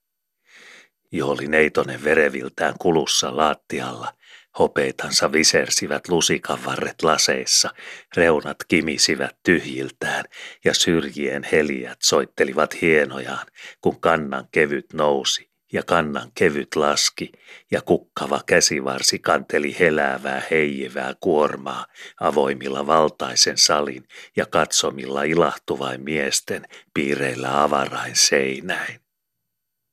[1.11, 4.13] Jo oli neitonen vereviltään kulussa laattialla,
[4.59, 7.69] Hopeitansa visersivät lusikan varret laseissa,
[8.15, 10.25] reunat kimisivät tyhjiltään
[10.65, 13.47] ja syrjien heliät soittelivat hienojaan,
[13.81, 17.31] kun kannan kevyt nousi ja kannan kevyt laski
[17.71, 21.85] ja kukkava käsivarsi kanteli heläävää heijivää kuormaa
[22.19, 24.03] avoimilla valtaisen salin
[24.35, 28.99] ja katsomilla ilahtuvain miesten piireillä avarain seinäin.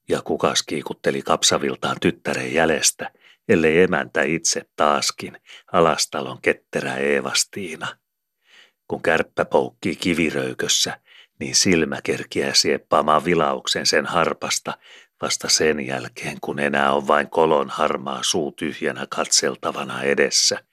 [0.08, 3.10] Ja kukas kiikutteli kapsaviltaan tyttären jäljestä
[3.48, 5.40] ellei emäntä itse taaskin,
[5.72, 7.96] alastalon ketterä Eevastiina.
[8.88, 11.00] Kun kärppä poukkii kiviröykössä,
[11.40, 14.78] niin silmä kerkiää sieppaamaan vilauksen sen harpasta
[15.22, 20.64] vasta sen jälkeen, kun enää on vain kolon harmaa suu tyhjänä katseltavana edessä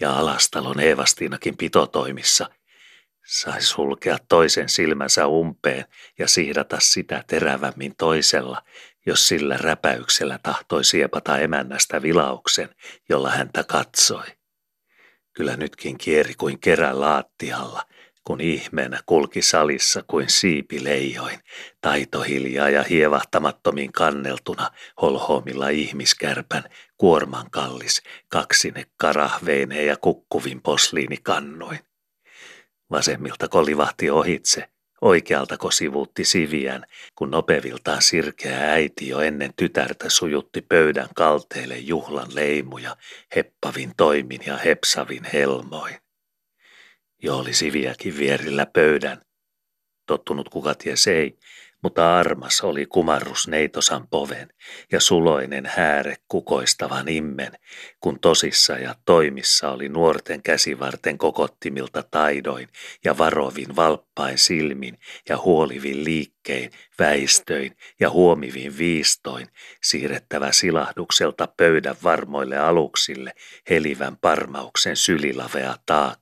[0.00, 2.50] ja alastalon Eevastiinakin pitotoimissa–
[3.30, 5.84] sai sulkea toisen silmänsä umpeen
[6.18, 8.62] ja sihdata sitä terävämmin toisella,
[9.06, 12.68] jos sillä räpäyksellä tahtoi siepata emännästä vilauksen,
[13.08, 14.26] jolla häntä katsoi.
[15.32, 17.82] Kyllä nytkin kieri kuin kerä laattialla,
[18.24, 21.40] kun ihmeenä kulki salissa kuin siipileijoin,
[21.80, 24.70] taitohiljaa ja hievahtamattomin kanneltuna
[25.02, 26.64] holhoomilla ihmiskärpän,
[26.96, 31.78] kuorman kallis, kaksine karahveineen ja kukkuvin posliinikannoin.
[32.90, 34.68] Vasemmilta kolivahti ohitse,
[35.00, 36.84] oikealtako sivuutti siviään,
[37.14, 42.96] kun nopeviltaan sirkeä äiti jo ennen tytärtä sujutti pöydän kalteille juhlan leimuja,
[43.36, 45.94] heppavin toimin ja hepsavin helmoin.
[47.22, 49.22] Jo oli siviäkin vierillä pöydän.
[50.06, 51.38] Tottunut kuka ties ei,
[51.82, 54.48] mutta armas oli kumarrus neitosan poven
[54.92, 57.52] ja suloinen hääre kukoistavan immen,
[58.00, 62.68] kun tosissa ja toimissa oli nuorten käsivarten kokottimilta taidoin
[63.04, 69.48] ja varovin valppain silmin ja huolivin liikkein, väistöin ja huomivin viistoin
[69.82, 73.32] siirrettävä silahdukselta pöydän varmoille aluksille
[73.70, 76.19] helivän parmauksen sylilavea taakka,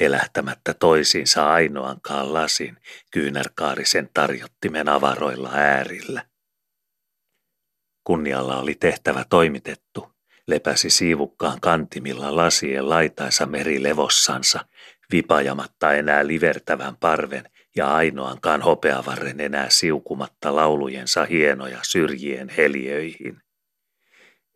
[0.00, 2.76] helähtämättä toisiinsa ainoankaan lasin
[3.10, 6.24] kyynärkaarisen tarjottimen avaroilla äärillä.
[8.04, 10.12] Kunnialla oli tehtävä toimitettu,
[10.46, 14.64] lepäsi siivukkaan kantimilla lasien laitaisa meri levossansa,
[15.12, 23.42] vipajamatta enää livertävän parven ja ainoankaan hopeavarren enää siukumatta laulujensa hienoja syrjien heljöihin.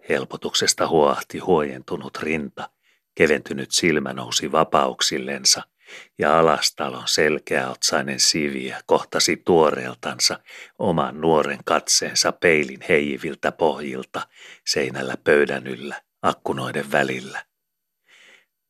[0.08, 2.70] Helpotuksesta huohti huojentunut rinta,
[3.18, 5.62] keventynyt silmä nousi vapauksillensa–
[6.18, 10.38] ja alastalon selkeäotsainen siviä kohtasi tuoreeltansa
[10.78, 14.28] oman nuoren katseensa peilin heijiviltä pohjilta
[14.66, 17.44] seinällä pöydän yllä akkunoiden välillä.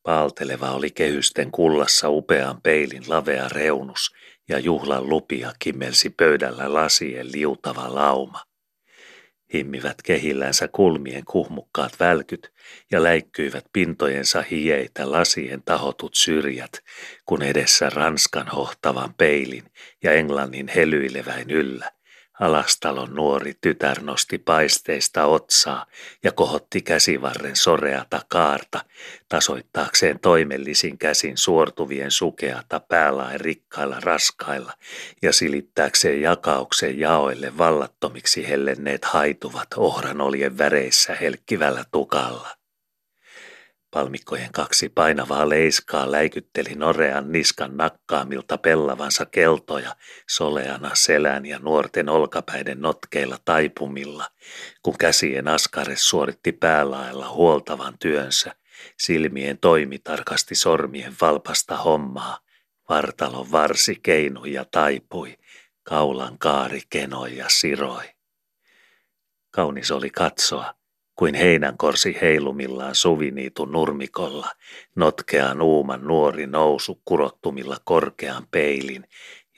[0.02, 4.14] Paalteleva oli kehysten kullassa upean peilin lavea reunus
[4.48, 8.47] ja juhlan lupia kimmelsi pöydällä lasien liutava lauma
[9.54, 12.52] himmivät kehillänsä kulmien kuhmukkaat välkyt
[12.90, 16.72] ja läikkyivät pintojensa hieitä lasien tahotut syrjät,
[17.26, 19.64] kun edessä Ranskan hohtavan peilin
[20.02, 21.90] ja Englannin helyileväin yllä
[22.40, 25.87] Alastalon nuori tytär nosti paisteista otsaa
[26.24, 28.85] ja kohotti käsivarren soreata kaarta,
[29.29, 34.72] tasoittaakseen toimellisin käsin suortuvien sukeata päälaen rikkailla raskailla
[35.22, 42.58] ja silittääkseen jakauksen jaoille vallattomiksi hellenneet haituvat ohranoljen väreissä helkkivällä tukalla.
[43.90, 49.96] Palmikkojen kaksi painavaa leiskaa läikytteli Norean niskan nakkaamilta pellavansa keltoja
[50.29, 54.27] soleana selän ja nuorten olkapäiden notkeilla taipumilla,
[54.83, 58.55] kun käsien askare suoritti päälaella huoltavan työnsä,
[58.96, 62.38] silmien toimi tarkasti sormien valpasta hommaa,
[62.88, 65.38] vartalon varsi keinui ja taipui,
[65.83, 68.05] kaulan kaari kenoi ja siroi.
[69.51, 70.74] Kaunis oli katsoa,
[71.18, 74.52] kuin heinänkorsi heilumillaan suviniitun nurmikolla,
[74.96, 79.04] notkean uuman nuori nousu kurottumilla korkean peilin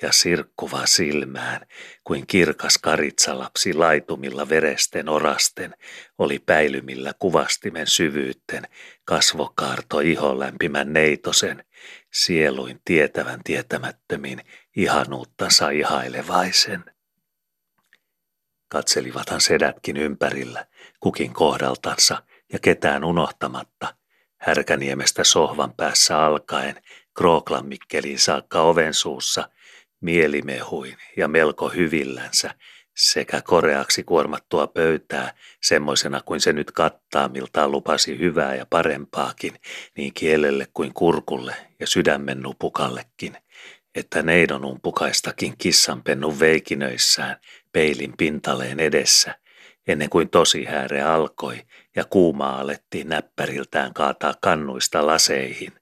[0.02, 1.66] ja sirkkuva silmään,
[2.04, 5.74] kuin kirkas karitsalapsi laitumilla veresten orasten,
[6.18, 8.62] oli päilymillä kuvastimen syvyytten,
[9.04, 11.64] kasvokaarto iho lämpimän neitosen,
[12.12, 14.40] sieluin tietävän tietämättömin,
[14.76, 16.84] ihanuuttansa ihailevaisen.
[18.72, 20.66] Katselivathan sedätkin ympärillä,
[21.00, 23.94] kukin kohdaltansa ja ketään unohtamatta,
[24.40, 26.82] Härkäniemestä sohvan päässä alkaen,
[27.18, 29.48] Krooklanmikkeliin saakka oven suussa,
[30.00, 32.54] mielimehuin ja melko hyvillänsä,
[32.96, 39.54] sekä koreaksi kuormattua pöytää, semmoisena kuin se nyt kattaa, miltä lupasi hyvää ja parempaakin,
[39.96, 43.36] niin kielelle kuin kurkulle ja sydämen nupukallekin,
[43.94, 47.36] että neidon umpukaistakin kissanpennun veikinöissään
[47.72, 49.34] peilin pintaleen edessä,
[49.86, 51.62] ennen kuin tosi hääre alkoi
[51.96, 55.72] ja kuumaa alettiin näppäriltään kaataa kannuista laseihin.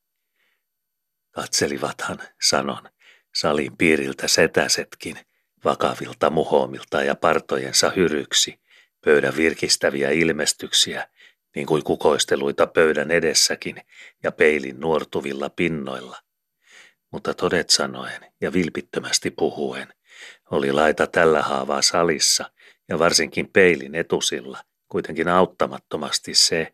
[1.30, 2.88] Katselivathan, sanon,
[3.34, 5.16] salin piiriltä setäsetkin,
[5.64, 8.60] vakavilta muhomilta ja partojensa hyryksi,
[9.04, 11.08] pöydän virkistäviä ilmestyksiä,
[11.54, 13.76] niin kuin kukoisteluita pöydän edessäkin
[14.22, 16.16] ja peilin nuortuvilla pinnoilla.
[17.12, 19.94] Mutta todet sanoen ja vilpittömästi puhuen,
[20.50, 22.50] oli laita tällä haavaa salissa
[22.88, 24.58] ja varsinkin peilin etusilla
[24.88, 26.72] kuitenkin auttamattomasti se,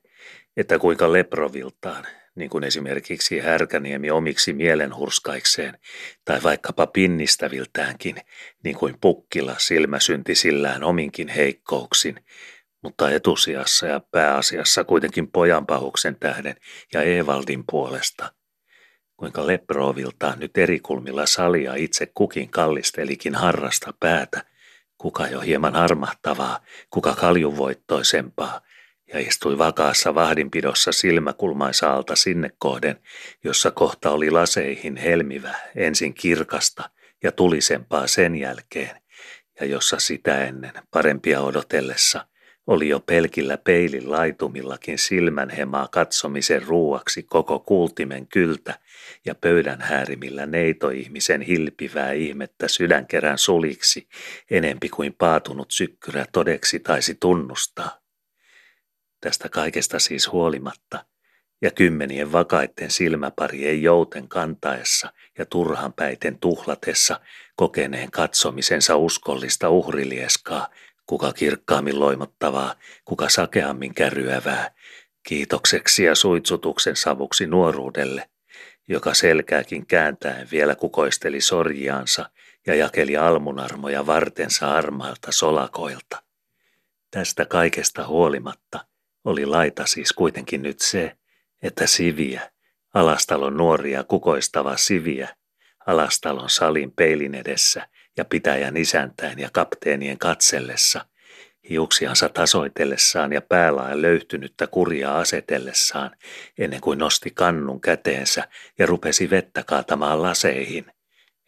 [0.56, 5.78] että kuinka leproviltaan, niin kuin esimerkiksi Härkäniemi omiksi mielenhurskaikseen,
[6.24, 8.16] tai vaikkapa pinnistäviltäänkin,
[8.64, 12.24] niin kuin Pukkila silmäsyntisillään ominkin heikkouksin,
[12.82, 16.56] mutta etusijassa ja pääasiassa kuitenkin pojanpahuksen tähden
[16.92, 18.33] ja Evaldin puolesta.
[19.24, 24.44] Kuinka Leproviltaan nyt eri kulmilla salia itse kukin kallistelikin harrasta päätä,
[24.98, 26.60] kuka jo hieman armahtavaa,
[26.90, 28.60] kuka kaljunvoittoisempaa,
[29.12, 32.96] ja istui vakaassa vahdinpidossa silmäkulmaisaalta sinne kohden,
[33.44, 36.90] jossa kohta oli laseihin helmivä, ensin kirkasta
[37.22, 39.02] ja tulisempaa sen jälkeen,
[39.60, 42.26] ja jossa sitä ennen parempia odotellessa
[42.66, 48.78] oli jo pelkillä peilin laitumillakin silmänhemaa katsomisen ruuaksi koko kultimen kyltä
[49.24, 54.08] ja pöydän häärimillä neitoihmisen hilpivää ihmettä sydänkerän suliksi,
[54.50, 58.00] enempi kuin paatunut sykkyrä todeksi taisi tunnustaa.
[59.20, 61.04] Tästä kaikesta siis huolimatta,
[61.62, 67.20] ja kymmenien vakaitten silmäparien jouten kantaessa ja turhanpäiten tuhlatessa
[67.56, 70.68] kokeneen katsomisensa uskollista uhrilieskaa,
[71.06, 74.74] kuka kirkkaammin loimottavaa, kuka sakeammin kärryävää,
[75.22, 78.28] kiitokseksi ja suitsutuksen savuksi nuoruudelle,
[78.88, 82.30] joka selkääkin kääntäen vielä kukoisteli sorjiansa
[82.66, 86.22] ja jakeli almunarmoja vartensa armailta solakoilta.
[87.10, 88.86] Tästä kaikesta huolimatta
[89.24, 91.16] oli laita siis kuitenkin nyt se,
[91.62, 92.50] että Siviä,
[92.94, 95.36] alastalon nuoria kukoistava Siviä,
[95.86, 101.04] alastalon salin peilin edessä ja pitäjän isäntäin ja kapteenien katsellessa,
[101.70, 106.10] hiuksiansa tasoitellessaan ja päälaen löytynyttä kurjaa asetellessaan,
[106.58, 108.48] ennen kuin nosti kannun käteensä
[108.78, 110.86] ja rupesi vettä kaatamaan laseihin,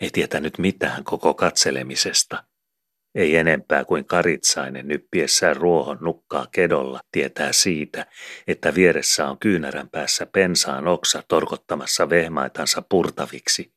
[0.01, 2.43] ei tietänyt mitään koko katselemisesta–
[3.17, 8.07] ei enempää kuin karitsainen nyppiessään ruohon nukkaa kedolla tietää siitä,
[8.47, 13.73] että vieressä on kyynärän päässä pensaan oksa torkottamassa vehmaitansa purtaviksi.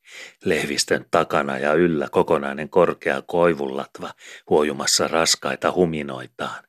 [0.45, 4.12] Lehvistön takana ja yllä kokonainen korkea koivullatva
[4.49, 6.63] huojumassa raskaita huminoitaan.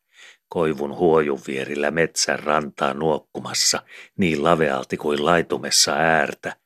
[0.49, 3.83] Koivun huojun vierillä metsän rantaa nuokkumassa
[4.19, 6.57] niin lavealti kuin laitumessa äärtä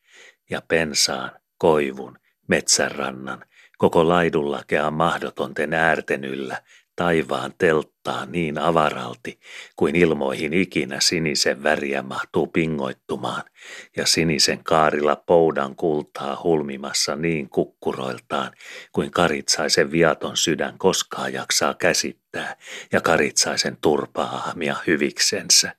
[0.51, 3.45] ja pensaan, koivun, metsänrannan
[3.85, 6.63] Koko laidullakea mahdotonten äärten yllä,
[6.97, 9.39] taivaan telttaa niin avaralti,
[9.77, 13.43] kuin ilmoihin ikinä sinisen väriä mahtuu pingoittumaan,
[13.97, 18.53] ja sinisen kaarilla poudan kultaa hulmimassa niin kukkuroiltaan,
[18.93, 22.57] kuin karitsaisen viaton sydän koskaan jaksaa käsittää,
[22.93, 25.77] ja karitsaisen turpaahmia hyviksensä.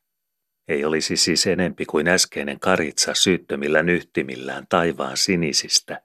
[0.68, 6.05] Ei olisi siis enempi kuin äskeinen karitsa syyttömillä nyhtimillään taivaan sinisistä,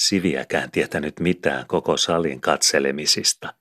[0.00, 3.54] Siviäkään tietänyt mitään koko salin katselemisista,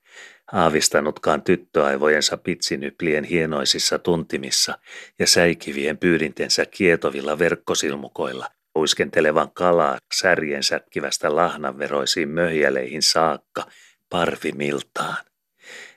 [0.52, 4.78] aavistanutkaan tyttöaivojensa pitsinyplien hienoisissa tuntimissa
[5.20, 8.48] ja säikivien pyydintensä kietovilla verkkosilmukoilla,
[8.78, 13.68] uiskentelevan kalaa särjen sätkivästä lahnanveroisiin möhjäleihin saakka,
[14.10, 15.26] parvimiltaan.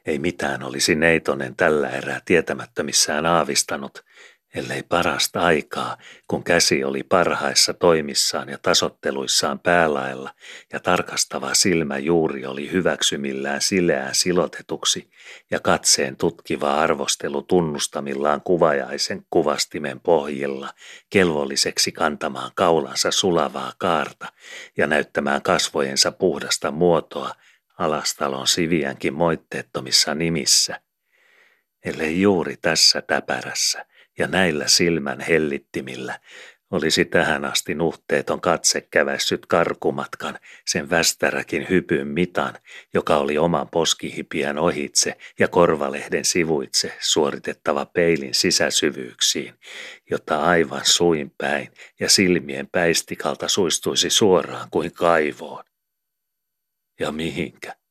[0.07, 4.05] Ei mitään olisi Neitonen tällä erää tietämättömissään aavistanut,
[4.55, 5.97] ellei parasta aikaa,
[6.29, 10.35] kun käsi oli parhaissa toimissaan ja tasotteluissaan päälailla
[10.73, 15.11] ja tarkastava silmä juuri oli hyväksymillään sileään silotetuksi
[15.51, 20.69] ja katseen tutkiva arvostelu tunnustamillaan kuvajaisen kuvastimen pohjilla
[21.11, 24.33] kelvolliseksi kantamaan kaulansa sulavaa kaarta
[24.77, 27.35] ja näyttämään kasvojensa puhdasta muotoa
[27.79, 30.81] alastalon siviänkin moitteettomissa nimissä,
[31.85, 33.85] ellei juuri tässä täpärässä–
[34.18, 36.20] ja näillä silmän hellittimillä
[36.72, 42.55] olisi tähän asti nuhteeton katse kävässyt karkumatkan sen västäräkin hypyn mitan,
[42.94, 49.55] joka oli oman poskihipiän ohitse ja korvalehden sivuitse suoritettava peilin sisäsyvyyksiin,
[50.11, 51.68] jotta aivan suin päin
[52.01, 55.64] ja silmien päistikalta suistuisi suoraan kuin kaivoon.
[57.01, 57.82] Ja mihinkä?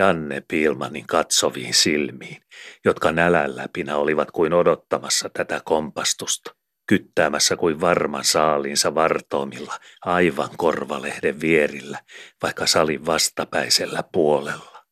[0.00, 2.42] Janne Pilmanin katsoviin silmiin,
[2.84, 6.54] jotka nälän läpinä olivat kuin odottamassa tätä kompastusta,
[6.86, 11.98] kyttäämässä kuin varman saaliinsa vartoomilla aivan korvalehden vierillä,
[12.42, 14.84] vaikka salin vastapäisellä puolella.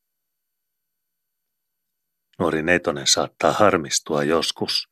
[2.39, 4.89] Nuori Netonen saattaa harmistua joskus,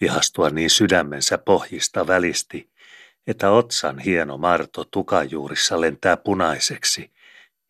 [0.00, 2.70] vihastua niin sydämensä pohjista välisti,
[3.26, 7.13] että otsan hieno marto tukajuurissa lentää punaiseksi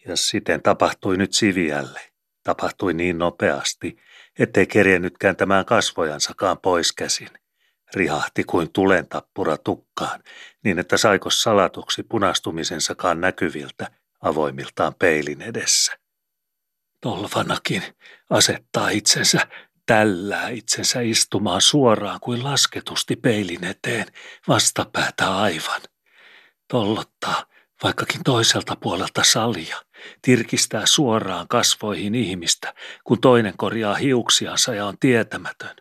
[0.07, 2.01] ja siten tapahtui nyt Siviälle.
[2.43, 3.97] Tapahtui niin nopeasti,
[4.39, 7.31] ettei kerjennyt kääntämään kasvojansakaan pois käsin.
[7.95, 10.23] Rihahti kuin tulentappura tukkaan,
[10.65, 13.91] niin että saiko salatuksi punastumisensakaan näkyviltä
[14.21, 15.93] avoimiltaan peilin edessä.
[17.01, 17.83] Tolvanakin
[18.31, 19.47] asettaa itsensä
[19.87, 24.07] tällä itsensä istumaan suoraan kuin lasketusti peilin eteen,
[24.49, 25.81] vastapäätä aivan.
[26.69, 27.47] Tollottaa,
[27.83, 29.77] vaikkakin toiselta puolelta salia,
[30.23, 32.75] tirkistää suoraan kasvoihin ihmistä,
[33.05, 35.77] kun toinen korjaa hiuksiansa ja on tietämätön.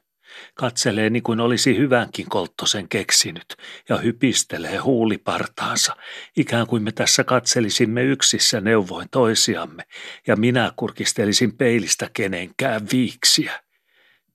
[0.55, 3.55] Katselee niin kuin olisi hyvänkin kolttosen keksinyt
[3.89, 5.95] ja hypistelee huulipartaansa,
[6.37, 9.83] ikään kuin me tässä katselisimme yksissä neuvoin toisiamme
[10.27, 13.63] ja minä kurkistelisin peilistä kenenkään viiksiä.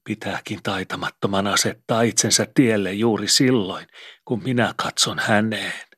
[0.05, 3.87] Pitääkin taitamattoman asettaa itsensä tielle juuri silloin,
[4.25, 5.89] kun minä katson häneen.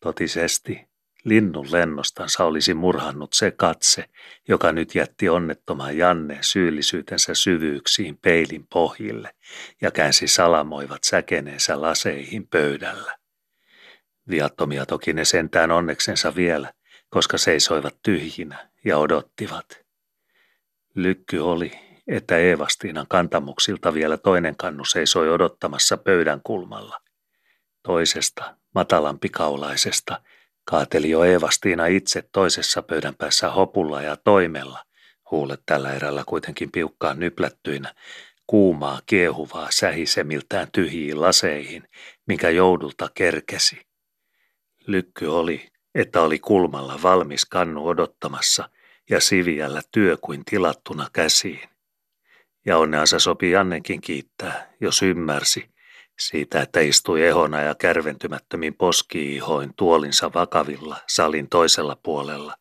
[0.00, 0.89] Totisesti
[1.24, 4.04] linnun lennostansa olisi murhannut se katse,
[4.48, 9.34] joka nyt jätti onnettoman Janne syyllisyytensä syvyyksiin peilin pohjille
[9.80, 13.16] ja käänsi salamoivat säkeneensä laseihin pöydällä.
[14.30, 16.72] Viattomia toki ne sentään onneksensa vielä,
[17.08, 19.66] koska seisoivat tyhjinä ja odottivat.
[20.94, 21.72] Lykky oli,
[22.08, 27.00] että Eevastiinan kantamuksilta vielä toinen kannu seisoi odottamassa pöydän kulmalla.
[27.82, 30.22] Toisesta, matalampi kaulaisesta,
[30.70, 34.84] kaateli jo Eevastiina itse toisessa pöydän päässä hopulla ja toimella,
[35.30, 37.94] huulet tällä erällä kuitenkin piukkaan nyplättyinä,
[38.46, 41.88] kuumaa kiehuvaa sähisemiltään tyhjiin laseihin,
[42.26, 43.80] minkä joudulta kerkesi.
[44.86, 48.70] Lykky oli, että oli kulmalla valmis kannu odottamassa
[49.10, 51.68] ja siviällä työ kuin tilattuna käsiin.
[52.66, 55.70] Ja onneansa sopi Jannenkin kiittää, jos ymmärsi,
[56.20, 62.54] siitä, että istui ehona ja kärventymättömin poskiihoin tuolinsa vakavilla salin toisella puolella,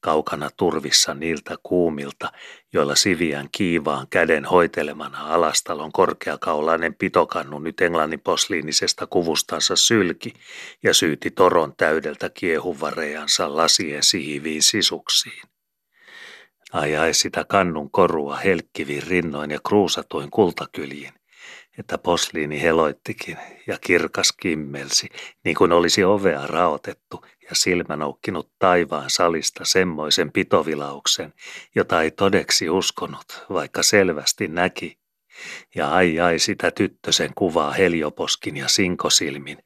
[0.00, 2.32] kaukana turvissa niiltä kuumilta,
[2.72, 10.32] joilla Siviän kiivaan käden hoitelemana alastalon korkeakaulainen pitokannu nyt englannin posliinisesta kuvustansa sylki
[10.82, 15.42] ja syyti toron täydeltä kiehuvarejansa lasien sihiviin sisuksiin.
[16.72, 21.12] Ajai sitä kannun korua helkkiviin rinnoin ja kruusatuin kultakyljin,
[21.78, 25.08] että posliini heloittikin ja kirkas kimmelsi,
[25.44, 31.34] niin kuin olisi ovea raotettu ja silmä noukkinut taivaan salista semmoisen pitovilauksen,
[31.74, 34.98] jota ei todeksi uskonut, vaikka selvästi näki.
[35.74, 39.58] Ja ai ai sitä tyttösen kuvaa heljoposkin ja sinkosilmin,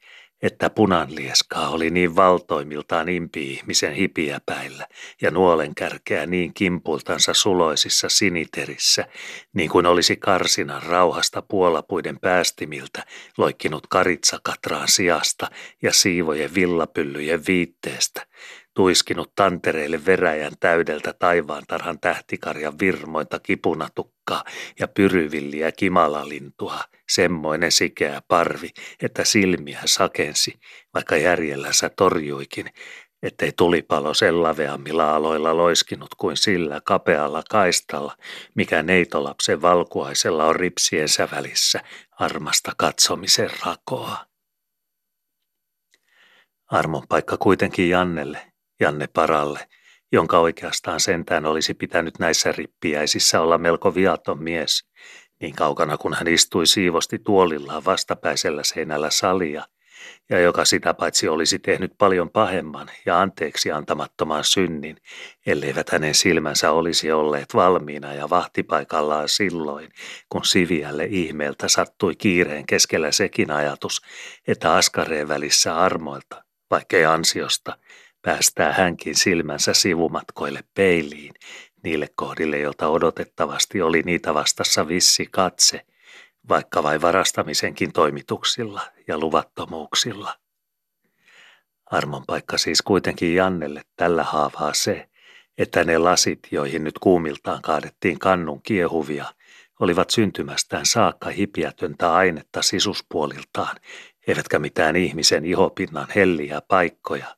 [0.43, 4.87] että punanlieskaa oli niin valtoimiltaan impi-ihmisen hipiäpäillä
[5.23, 9.09] ja nuolenkärkeä niin kimpultansa suloisissa siniterissä,
[9.53, 13.05] niin kuin olisi karsinan rauhasta puolapuiden päästimiltä
[13.39, 15.51] loikkinut karitsakatraan sijasta
[15.83, 18.27] ja siivojen villapyllyjen viitteestä,
[18.77, 24.45] tuiskinut tantereille veräjän täydeltä taivaantarhan tähtikarjan virmoita kipunatukkaa
[24.81, 28.71] ja pyryvilliä kimalalintua, semmoinen sikeä parvi,
[29.03, 30.61] että silmiä sakensi,
[30.95, 32.67] vaikka järjellänsä torjuikin,
[33.23, 38.17] ettei tulipalo sellaveammilla aloilla loiskinut kuin sillä kapealla kaistalla,
[38.55, 44.17] mikä neitolapsen valkuaisella on ripsiensä välissä armasta katsomisen rakoa.
[46.67, 49.69] Armon paikka kuitenkin Jannelle, Janne Paralle,
[50.13, 54.85] jonka oikeastaan sentään olisi pitänyt näissä rippiäisissä olla melko viaton mies,
[55.41, 59.65] niin kaukana kun hän istui siivosti tuolillaan vastapäisellä seinällä salia,
[60.31, 64.97] ja joka sitä paitsi olisi tehnyt paljon pahemman ja anteeksi antamattoman synnin,
[65.47, 69.91] elleivät hänen silmänsä olisi olleet valmiina ja vahtipaikallaan silloin,
[70.29, 74.03] kun Siviälle ihmeeltä sattui kiireen keskellä sekin ajatus,
[74.49, 77.79] että askareen välissä armoilta, vaikkei ansiosta,
[78.27, 81.35] päästää hänkin silmänsä sivumatkoille peiliin,
[81.83, 85.87] niille kohdille, joilta odotettavasti oli niitä vastassa vissi katse,
[86.49, 90.35] vaikka vain varastamisenkin toimituksilla ja luvattomuuksilla.
[91.87, 95.09] Armon paikka siis kuitenkin Jannelle tällä haavaa se,
[95.59, 99.25] että ne lasit, joihin nyt kuumiltaan kaadettiin kannun kiehuvia,
[99.81, 103.77] olivat syntymästään saakka hipiätöntä ainetta sisuspuoliltaan,
[104.27, 107.37] eivätkä mitään ihmisen ihopinnan helliä paikkoja,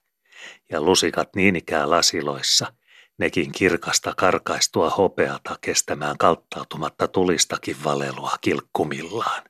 [0.73, 2.73] ja lusikat niin ikään lasiloissa,
[3.19, 9.43] nekin kirkasta karkaistua hopeata kestämään kalttautumatta tulistakin valelua kilkkumillaan.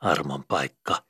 [0.00, 1.02] Armon paikka,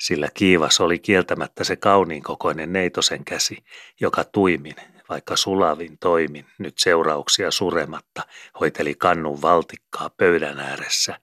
[0.00, 3.64] sillä kiivas oli kieltämättä se kauniin kokoinen neitosen käsi,
[4.00, 4.76] joka tuimin,
[5.08, 8.22] vaikka sulavin toimin, nyt seurauksia surematta,
[8.60, 11.20] hoiteli kannun valtikkaa pöydän ääressä.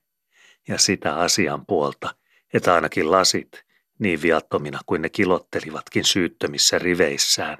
[0.68, 2.16] Ja sitä asian puolta,
[2.54, 3.64] että ainakin lasit,
[4.00, 7.58] niin viattomina kuin ne kilottelivatkin syyttömissä riveissään,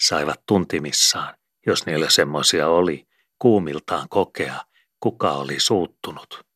[0.00, 1.34] saivat tuntimissaan,
[1.66, 3.06] jos niillä semmoisia oli,
[3.38, 4.54] kuumiltaan kokea,
[5.00, 6.46] kuka oli suuttunut.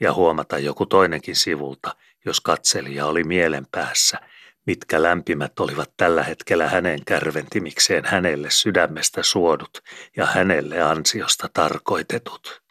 [0.00, 4.18] Ja huomata joku toinenkin sivulta, jos katselija oli mielen päässä,
[4.66, 9.80] mitkä lämpimät olivat tällä hetkellä hänen kärventimikseen hänelle sydämestä suodut
[10.16, 12.62] ja hänelle ansiosta tarkoitetut.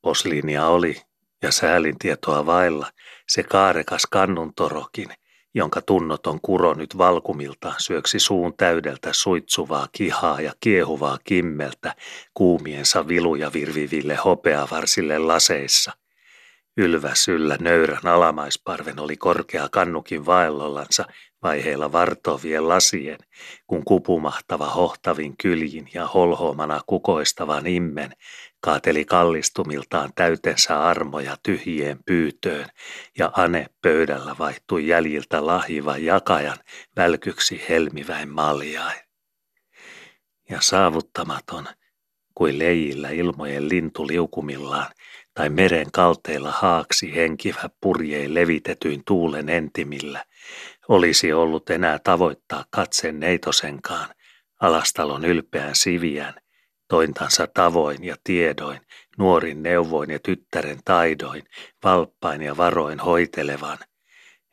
[0.00, 1.02] Posliinia oli,
[1.42, 2.86] ja säälin tietoa vailla,
[3.28, 5.08] se kaarekas kannuntorokin,
[5.54, 11.94] jonka tunnoton kuro nyt valkumilta syöksi suun täydeltä suitsuvaa kihaa ja kiehuvaa kimmeltä
[12.34, 15.92] kuumiensa viluja virviville hopeavarsille laseissa.
[16.76, 21.04] Ylvä syllä nöyrän alamaisparven oli korkea kannukin vaellollansa
[21.42, 23.18] vaiheilla vartovien lasien,
[23.66, 28.12] kun kupumahtava hohtavin kyljin ja holhoomana kukoistavan immen
[28.60, 32.66] kaateli kallistumiltaan täytensä armoja tyhjien pyytöön,
[33.18, 36.58] ja Ane pöydällä vaihtui jäljiltä lahiva jakajan
[36.96, 39.00] välkyksi helmiväin maljain.
[40.50, 41.66] Ja saavuttamaton,
[42.34, 44.92] kuin leijillä ilmojen lintu liukumillaan,
[45.34, 50.24] tai meren kalteilla haaksi henkivä purjei levitetyin tuulen entimillä,
[50.88, 54.08] olisi ollut enää tavoittaa katsen neitosenkaan,
[54.60, 56.34] alastalon ylpeän siviän,
[56.90, 58.80] tointansa tavoin ja tiedoin,
[59.18, 61.42] nuorin neuvoin ja tyttären taidoin,
[61.84, 63.78] valppain ja varoin hoitelevan,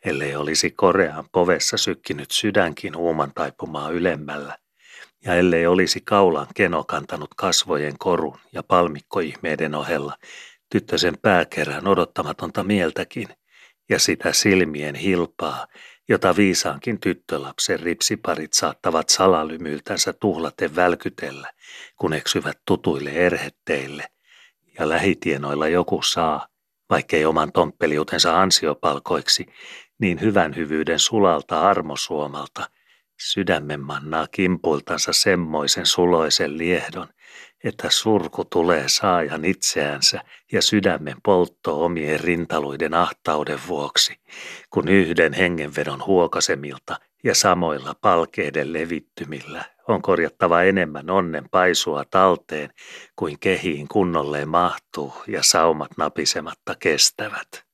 [0.06, 4.58] ellei olisi Korean povessa sykkinyt sydänkin huuman taipumaa ylemmällä,
[5.26, 10.18] ja ellei olisi kaulan keno kantanut kasvojen korun ja palmikkoihmeiden ohella
[10.72, 13.28] tyttösen pääkerän odottamatonta mieltäkin,
[13.90, 15.68] ja sitä silmien hilpaa,
[16.08, 21.52] jota viisaankin tyttölapsen ripsiparit saattavat salalymyltänsä tuhlaten välkytellä,
[21.96, 24.04] kun eksyvät tutuille erhetteille,
[24.80, 26.48] ja lähitienoilla joku saa,
[26.90, 29.46] vaikkei oman tomppeliutensa ansiopalkoiksi,
[30.00, 32.70] niin hyvän hyvyyden sulalta armosuomalta,
[33.20, 37.08] sydämen mannaa kimpultansa semmoisen suloisen liehdon,
[37.64, 44.20] että surku tulee saajan itseänsä ja sydämen poltto omien rintaluiden ahtauden vuoksi,
[44.70, 52.70] kun yhden hengenvedon huokasemilta ja samoilla palkeiden levittymillä on korjattava enemmän onnen paisua talteen
[53.16, 57.66] kuin kehiin kunnolleen mahtuu ja saumat napisematta kestävät.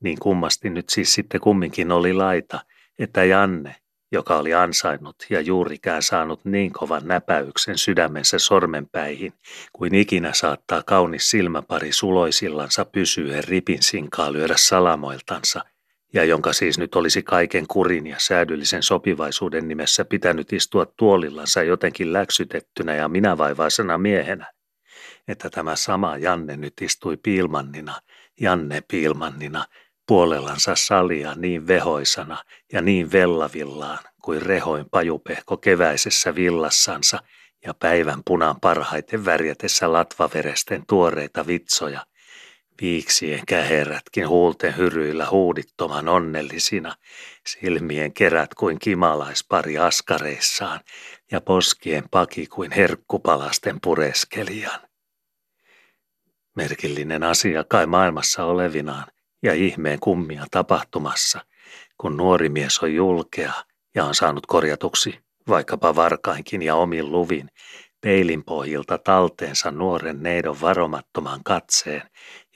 [0.00, 2.60] Niin kummasti nyt siis sitten kumminkin oli laita,
[2.98, 3.76] että Janne,
[4.12, 9.32] joka oli ansainnut ja juurikään saanut niin kovan näpäyksen sydämensä sormenpäihin,
[9.72, 15.64] kuin ikinä saattaa kaunis silmäpari suloisillansa pysyen ripin sinkaa lyödä salamoiltansa,
[16.12, 22.12] ja jonka siis nyt olisi kaiken kurin ja säädyllisen sopivaisuuden nimessä pitänyt istua tuolillansa jotenkin
[22.12, 24.52] läksytettynä ja minävaivaisena miehenä,
[25.28, 27.94] että tämä sama Janne nyt istui piilmannina,
[28.40, 29.64] Janne piilmannina,
[30.06, 37.18] puolellansa salia niin vehoisana ja niin vellavillaan kuin rehoin pajupehko keväisessä villassansa
[37.66, 42.06] ja päivän punan parhaiten värjätessä latvaveresten tuoreita vitsoja,
[42.80, 46.94] viiksien käherätkin huulten hyryillä huudittoman onnellisina,
[47.46, 50.80] silmien kerät kuin kimalaispari askareissaan
[51.32, 54.80] ja poskien paki kuin herkkupalasten pureskelijan.
[56.54, 59.06] Merkillinen asia kai maailmassa olevinaan,
[59.46, 61.40] ja ihmeen kummia tapahtumassa,
[61.98, 63.52] kun nuori mies on julkea
[63.94, 65.18] ja on saanut korjatuksi
[65.48, 67.48] vaikkapa varkainkin ja omin luvin
[68.00, 72.02] peilin pohjilta talteensa nuoren neidon varomattoman katseen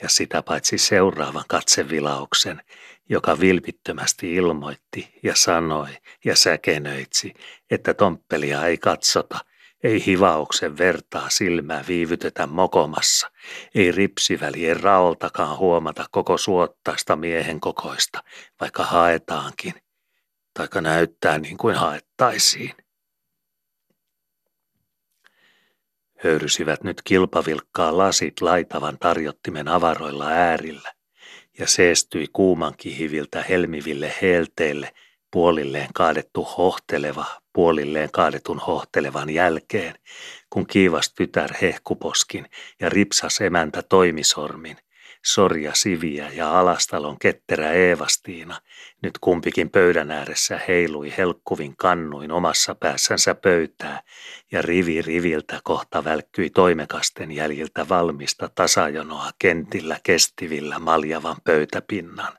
[0.02, 2.60] ja sitä paitsi seuraavan katsevilauksen,
[3.08, 5.88] joka vilpittömästi ilmoitti ja sanoi
[6.24, 7.34] ja säkenöitsi,
[7.70, 9.38] että tomppelia ei katsota
[9.82, 13.30] ei hivauksen vertaa silmää viivytetä mokomassa,
[13.74, 18.22] ei ripsivälien raoltakaan huomata koko suottaista miehen kokoista,
[18.60, 19.74] vaikka haetaankin,
[20.54, 22.72] taika näyttää niin kuin haettaisiin.
[26.24, 30.92] Höyrysivät nyt kilpavilkkaa lasit laitavan tarjottimen avaroilla äärillä
[31.58, 34.92] ja seestyi kuuman kihiviltä helmiville helteille
[35.30, 39.94] puolilleen kaadettu hohteleva, puolilleen kaadetun hohtelevan jälkeen,
[40.50, 42.46] kun kiivas tytär hehkuposkin
[42.80, 44.76] ja ripsas emäntä toimisormin,
[45.26, 48.60] sorja Siviä ja Alastalon ketterä Eevastiina,
[49.02, 54.02] nyt kumpikin pöydän ääressä heilui helkkuvin kannuin omassa päässänsä pöytää,
[54.52, 62.32] ja rivi riviltä kohta välkkyi toimekasten jäljiltä valmista tasajonoa kentillä kestivillä maljavan pöytäpinnan.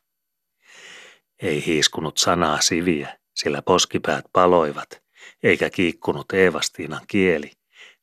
[1.42, 5.02] Ei hiiskunut sanaa Siviä, sillä poskipäät paloivat,
[5.44, 7.52] eikä kiikkunut Eevastiinan kieli,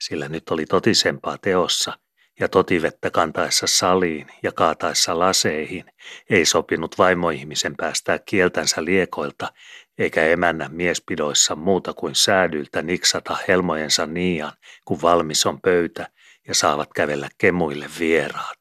[0.00, 1.98] sillä nyt oli totisempaa teossa,
[2.40, 5.84] ja totivettä kantaessa saliin ja kaataessa laseihin
[6.30, 9.52] ei sopinut vaimoihmisen päästää kieltänsä liekoilta,
[9.98, 14.52] eikä emännän miespidoissa muuta kuin säädyltä niksata helmojensa niian,
[14.84, 16.08] kun valmis on pöytä
[16.48, 18.58] ja saavat kävellä kemuille vieraat.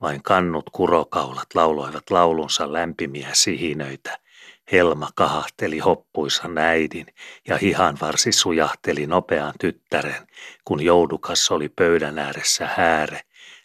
[0.00, 4.18] Vain kannut kurokaulat lauloivat laulunsa lämpimiä sihinöitä–
[4.72, 7.06] Helma kahahteli hoppuissa näidin
[7.48, 10.26] ja hihan varsi sujahteli nopean tyttären,
[10.64, 13.20] kun joudukas oli pöydän ääressä häärä,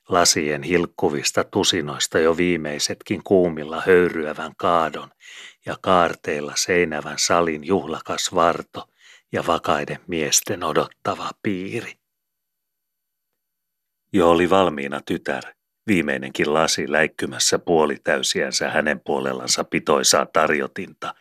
[0.09, 5.11] lasien hilkkuvista tusinoista jo viimeisetkin kuumilla höyryävän kaadon
[5.65, 8.87] ja kaarteilla seinävän salin juhlakas varto
[9.31, 11.93] ja vakaiden miesten odottava piiri.
[14.13, 15.43] Jo oli valmiina tytär,
[15.87, 21.15] viimeinenkin lasi läikkymässä puolitäysiänsä hänen puolellansa pitoisaa tarjotinta,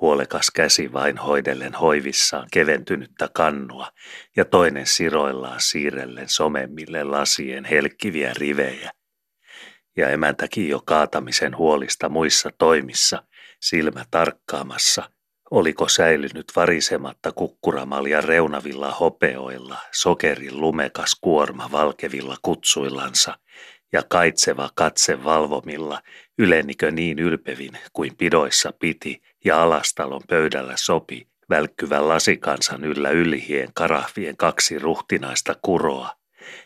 [0.00, 3.88] huolekas käsi vain hoidellen hoivissaan keventynyttä kannua
[4.36, 8.90] ja toinen siroillaan siirrellen somemmille lasien helkkiviä rivejä.
[9.96, 13.22] Ja emäntäkin jo kaatamisen huolista muissa toimissa,
[13.60, 15.10] silmä tarkkaamassa,
[15.50, 23.38] oliko säilynyt varisematta kukkuramalja reunavilla hopeoilla, sokerin lumekas kuorma valkevilla kutsuillansa
[23.92, 26.02] ja kaitseva katse valvomilla,
[26.38, 34.36] ylenikö niin ylpevin kuin pidoissa piti ja alastalon pöydällä sopi, välkkyvän lasikansan yllä ylihien karahvien
[34.36, 36.18] kaksi ruhtinaista kuroa,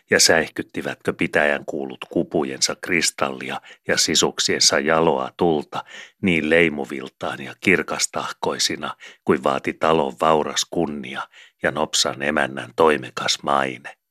[0.09, 5.83] ja säihkyttivätkö pitäjän kuulut kupujensa kristallia ja sisuksiensa jaloa tulta
[6.21, 11.21] niin leimuviltaan ja kirkastahkoisina kuin vaati talon vauras kunnia
[11.63, 14.02] ja nopsan emännän toimekas maine.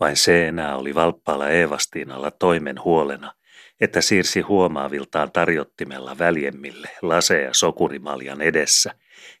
[0.00, 3.32] Vain se enää oli valppaalla Eevastiinalla toimen huolena,
[3.80, 8.94] että siirsi huomaaviltaan tarjottimella väljemmille laseja sokurimaljan edessä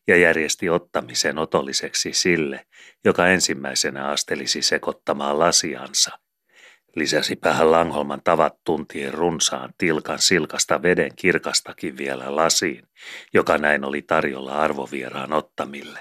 [0.06, 2.66] ja järjesti ottamisen otolliseksi sille,
[3.04, 6.10] joka ensimmäisenä astelisi sekottamaan lasiansa.
[6.96, 12.88] Lisäsi päähän Langholman tavat tuntien runsaan tilkan silkasta veden kirkastakin vielä lasiin,
[13.34, 16.00] joka näin oli tarjolla arvovieraan ottamille.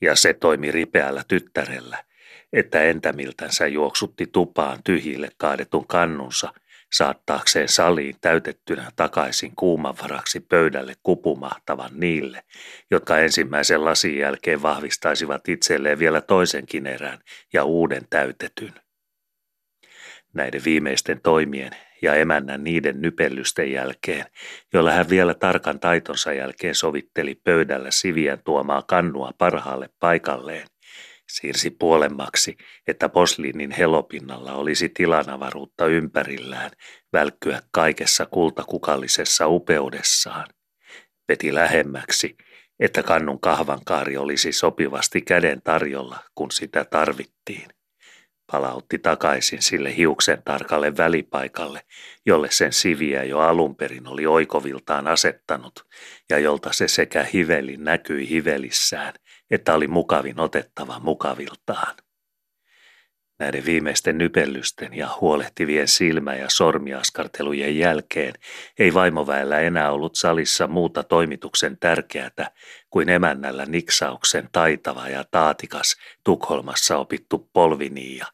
[0.00, 2.04] Ja se toimi ripeällä tyttärellä,
[2.52, 6.52] että entämiltänsä juoksutti tupaan tyhjille kaadetun kannunsa,
[6.92, 12.42] saattaakseen saliin täytettynä takaisin kuumanvaraksi pöydälle kupumahtavan niille,
[12.90, 17.18] jotka ensimmäisen lasin jälkeen vahvistaisivat itselleen vielä toisenkin erän
[17.52, 18.74] ja uuden täytetyn.
[20.34, 21.72] Näiden viimeisten toimien
[22.02, 24.24] ja emännän niiden nypellysten jälkeen,
[24.72, 30.66] joilla hän vielä tarkan taitonsa jälkeen sovitteli pöydällä Sivien tuomaa kannua parhaalle paikalleen,
[31.36, 32.56] siirsi puolemmaksi,
[32.86, 36.70] että posliinin helopinnalla olisi tilanavaruutta ympärillään
[37.12, 40.46] välkkyä kaikessa kultakukallisessa upeudessaan.
[41.28, 42.36] Veti lähemmäksi,
[42.80, 47.68] että kannun kahvankaari olisi sopivasti käden tarjolla, kun sitä tarvittiin.
[48.52, 51.80] Palautti takaisin sille hiuksen tarkalle välipaikalle,
[52.26, 55.86] jolle sen siviä jo alun perin oli oikoviltaan asettanut,
[56.30, 59.14] ja jolta se sekä hiveli näkyi hivelissään,
[59.52, 61.94] että oli mukavin otettava mukaviltaan.
[63.38, 68.34] Näiden viimeisten nypellysten ja huolehtivien silmä- ja sormiaskartelujen jälkeen
[68.78, 72.50] ei vaimoväellä enää ollut salissa muuta toimituksen tärkeätä
[72.90, 78.26] kuin emännällä niksauksen taitava ja taatikas Tukholmassa opittu polviniia,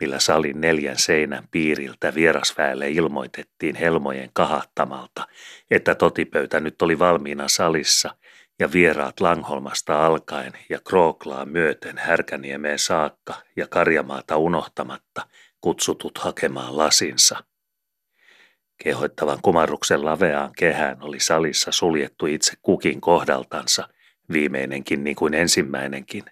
[0.00, 5.26] millä salin neljän seinän piiriltä vierasväelle ilmoitettiin helmojen kahattamalta,
[5.70, 8.16] että totipöytä nyt oli valmiina salissa
[8.58, 15.26] ja vieraat Langholmasta alkaen ja Krooklaa myöten Härkäniemeen saakka ja Karjamaata unohtamatta
[15.60, 17.44] kutsutut hakemaan lasinsa.
[18.84, 23.88] Kehoittavan kumarruksen laveaan kehään oli salissa suljettu itse kukin kohdaltansa,
[24.32, 26.24] viimeinenkin niin kuin ensimmäinenkin.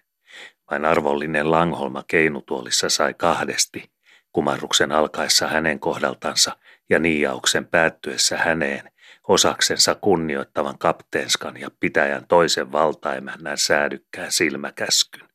[0.71, 3.91] Vain arvollinen Langholma keinutuolissa sai kahdesti,
[4.31, 6.57] kumarruksen alkaessa hänen kohdaltansa
[6.89, 8.91] ja niiauksen päättyessä häneen,
[9.27, 15.29] osaksensa kunnioittavan kapteenskan ja pitäjän toisen valtaemännän säädykkään silmäkäskyn.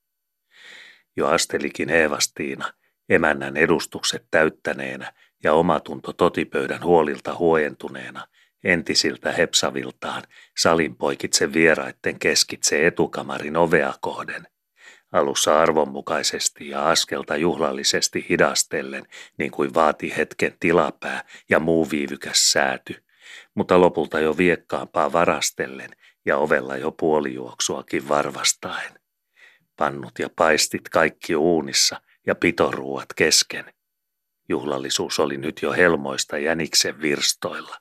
[1.16, 2.72] Jo astelikin Eevastiina,
[3.08, 5.12] emännän edustukset täyttäneenä
[5.44, 8.26] ja omatunto totipöydän huolilta huojentuneena,
[8.64, 10.22] entisiltä hepsaviltaan,
[10.58, 14.46] salin poikitse vieraitten keskitse etukamarin ovea kohden.
[15.12, 19.06] Alussa arvonmukaisesti ja askelta juhlallisesti hidastellen,
[19.38, 22.94] niin kuin vaati hetken tilapää ja muu viivykäs sääty–
[23.54, 25.90] mutta lopulta jo viekkaampaa varastellen
[26.26, 29.00] ja ovella jo puolijuoksuakin varvastaen.
[29.76, 33.64] Pannut ja paistit kaikki uunissa ja pitoruuat kesken.
[34.48, 37.76] Juhlallisuus oli nyt jo helmoista jäniksen virstoilla.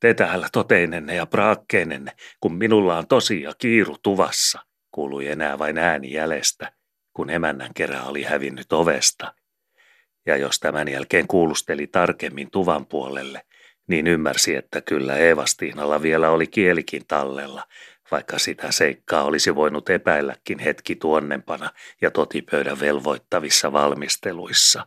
[0.00, 4.60] Te täällä toteinenne ja praakkeinenne, kun minulla on tosia kiiru tuvassa,
[4.90, 6.72] kuului enää vain ääni jäljestä,
[7.12, 9.34] kun emännän kerä oli hävinnyt ovesta.
[10.26, 13.42] Ja jos tämän jälkeen kuulusteli tarkemmin tuvan puolelle,
[13.86, 17.64] niin ymmärsi, että kyllä Eevastiinalla vielä oli kielikin tallella,
[18.10, 21.70] vaikka sitä seikkaa olisi voinut epäilläkin hetki tuonnempana
[22.00, 24.86] ja totipöydän velvoittavissa valmisteluissa.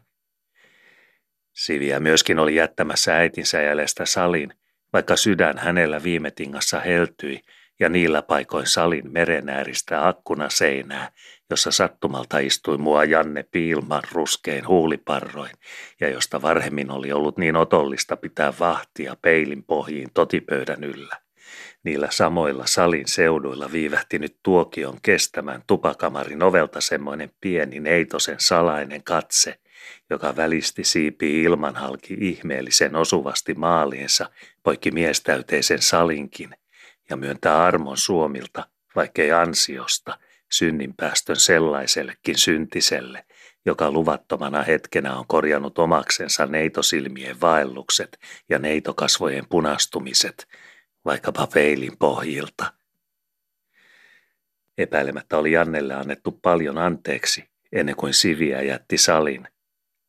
[1.54, 4.54] Siviä myöskin oli jättämässä äitinsä jäljestä salin,
[4.94, 7.42] vaikka sydän hänellä viime tingassa heltyi
[7.80, 11.12] ja niillä paikoin salin merenääristä akkuna seinää,
[11.50, 15.52] jossa sattumalta istui mua Janne Piilman ruskein huuliparroin
[16.00, 21.18] ja josta varhemmin oli ollut niin otollista pitää vahtia peilin pohjiin totipöydän yllä.
[21.84, 29.60] Niillä samoilla salin seuduilla viivähti nyt tuokion kestämään tupakamarin ovelta semmoinen pieni neitosen salainen katse,
[30.10, 34.30] joka välisti siipi ilmanhalki ihmeellisen osuvasti maaliensa
[34.64, 36.50] poikki miestäyteisen salinkin
[37.10, 40.20] ja myöntää armon suomilta, vaikkei ansiosta,
[40.52, 43.26] synninpäästön sellaisellekin syntiselle,
[43.66, 50.48] joka luvattomana hetkenä on korjannut omaksensa neitosilmien vaellukset ja neitokasvojen punastumiset,
[51.06, 52.74] vaikkapa peilin pohjilta.
[54.78, 59.48] Epäilemättä oli Jannelle annettu paljon anteeksi, ennen kuin Siviä jätti salin,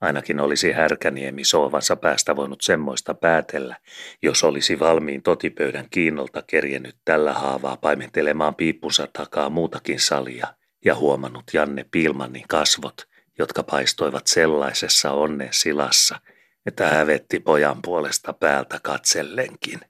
[0.00, 3.76] Ainakin olisi Härkäniemi soovansa päästä voinut semmoista päätellä,
[4.22, 10.46] jos olisi valmiin totipöydän kiinnolta kerjennyt tällä haavaa paimentelemaan piippunsa takaa muutakin salia
[10.84, 12.96] ja huomannut Janne Pilmannin kasvot,
[13.38, 16.20] jotka paistoivat sellaisessa onnen silassa,
[16.66, 19.80] että hävetti pojan puolesta päältä katsellenkin.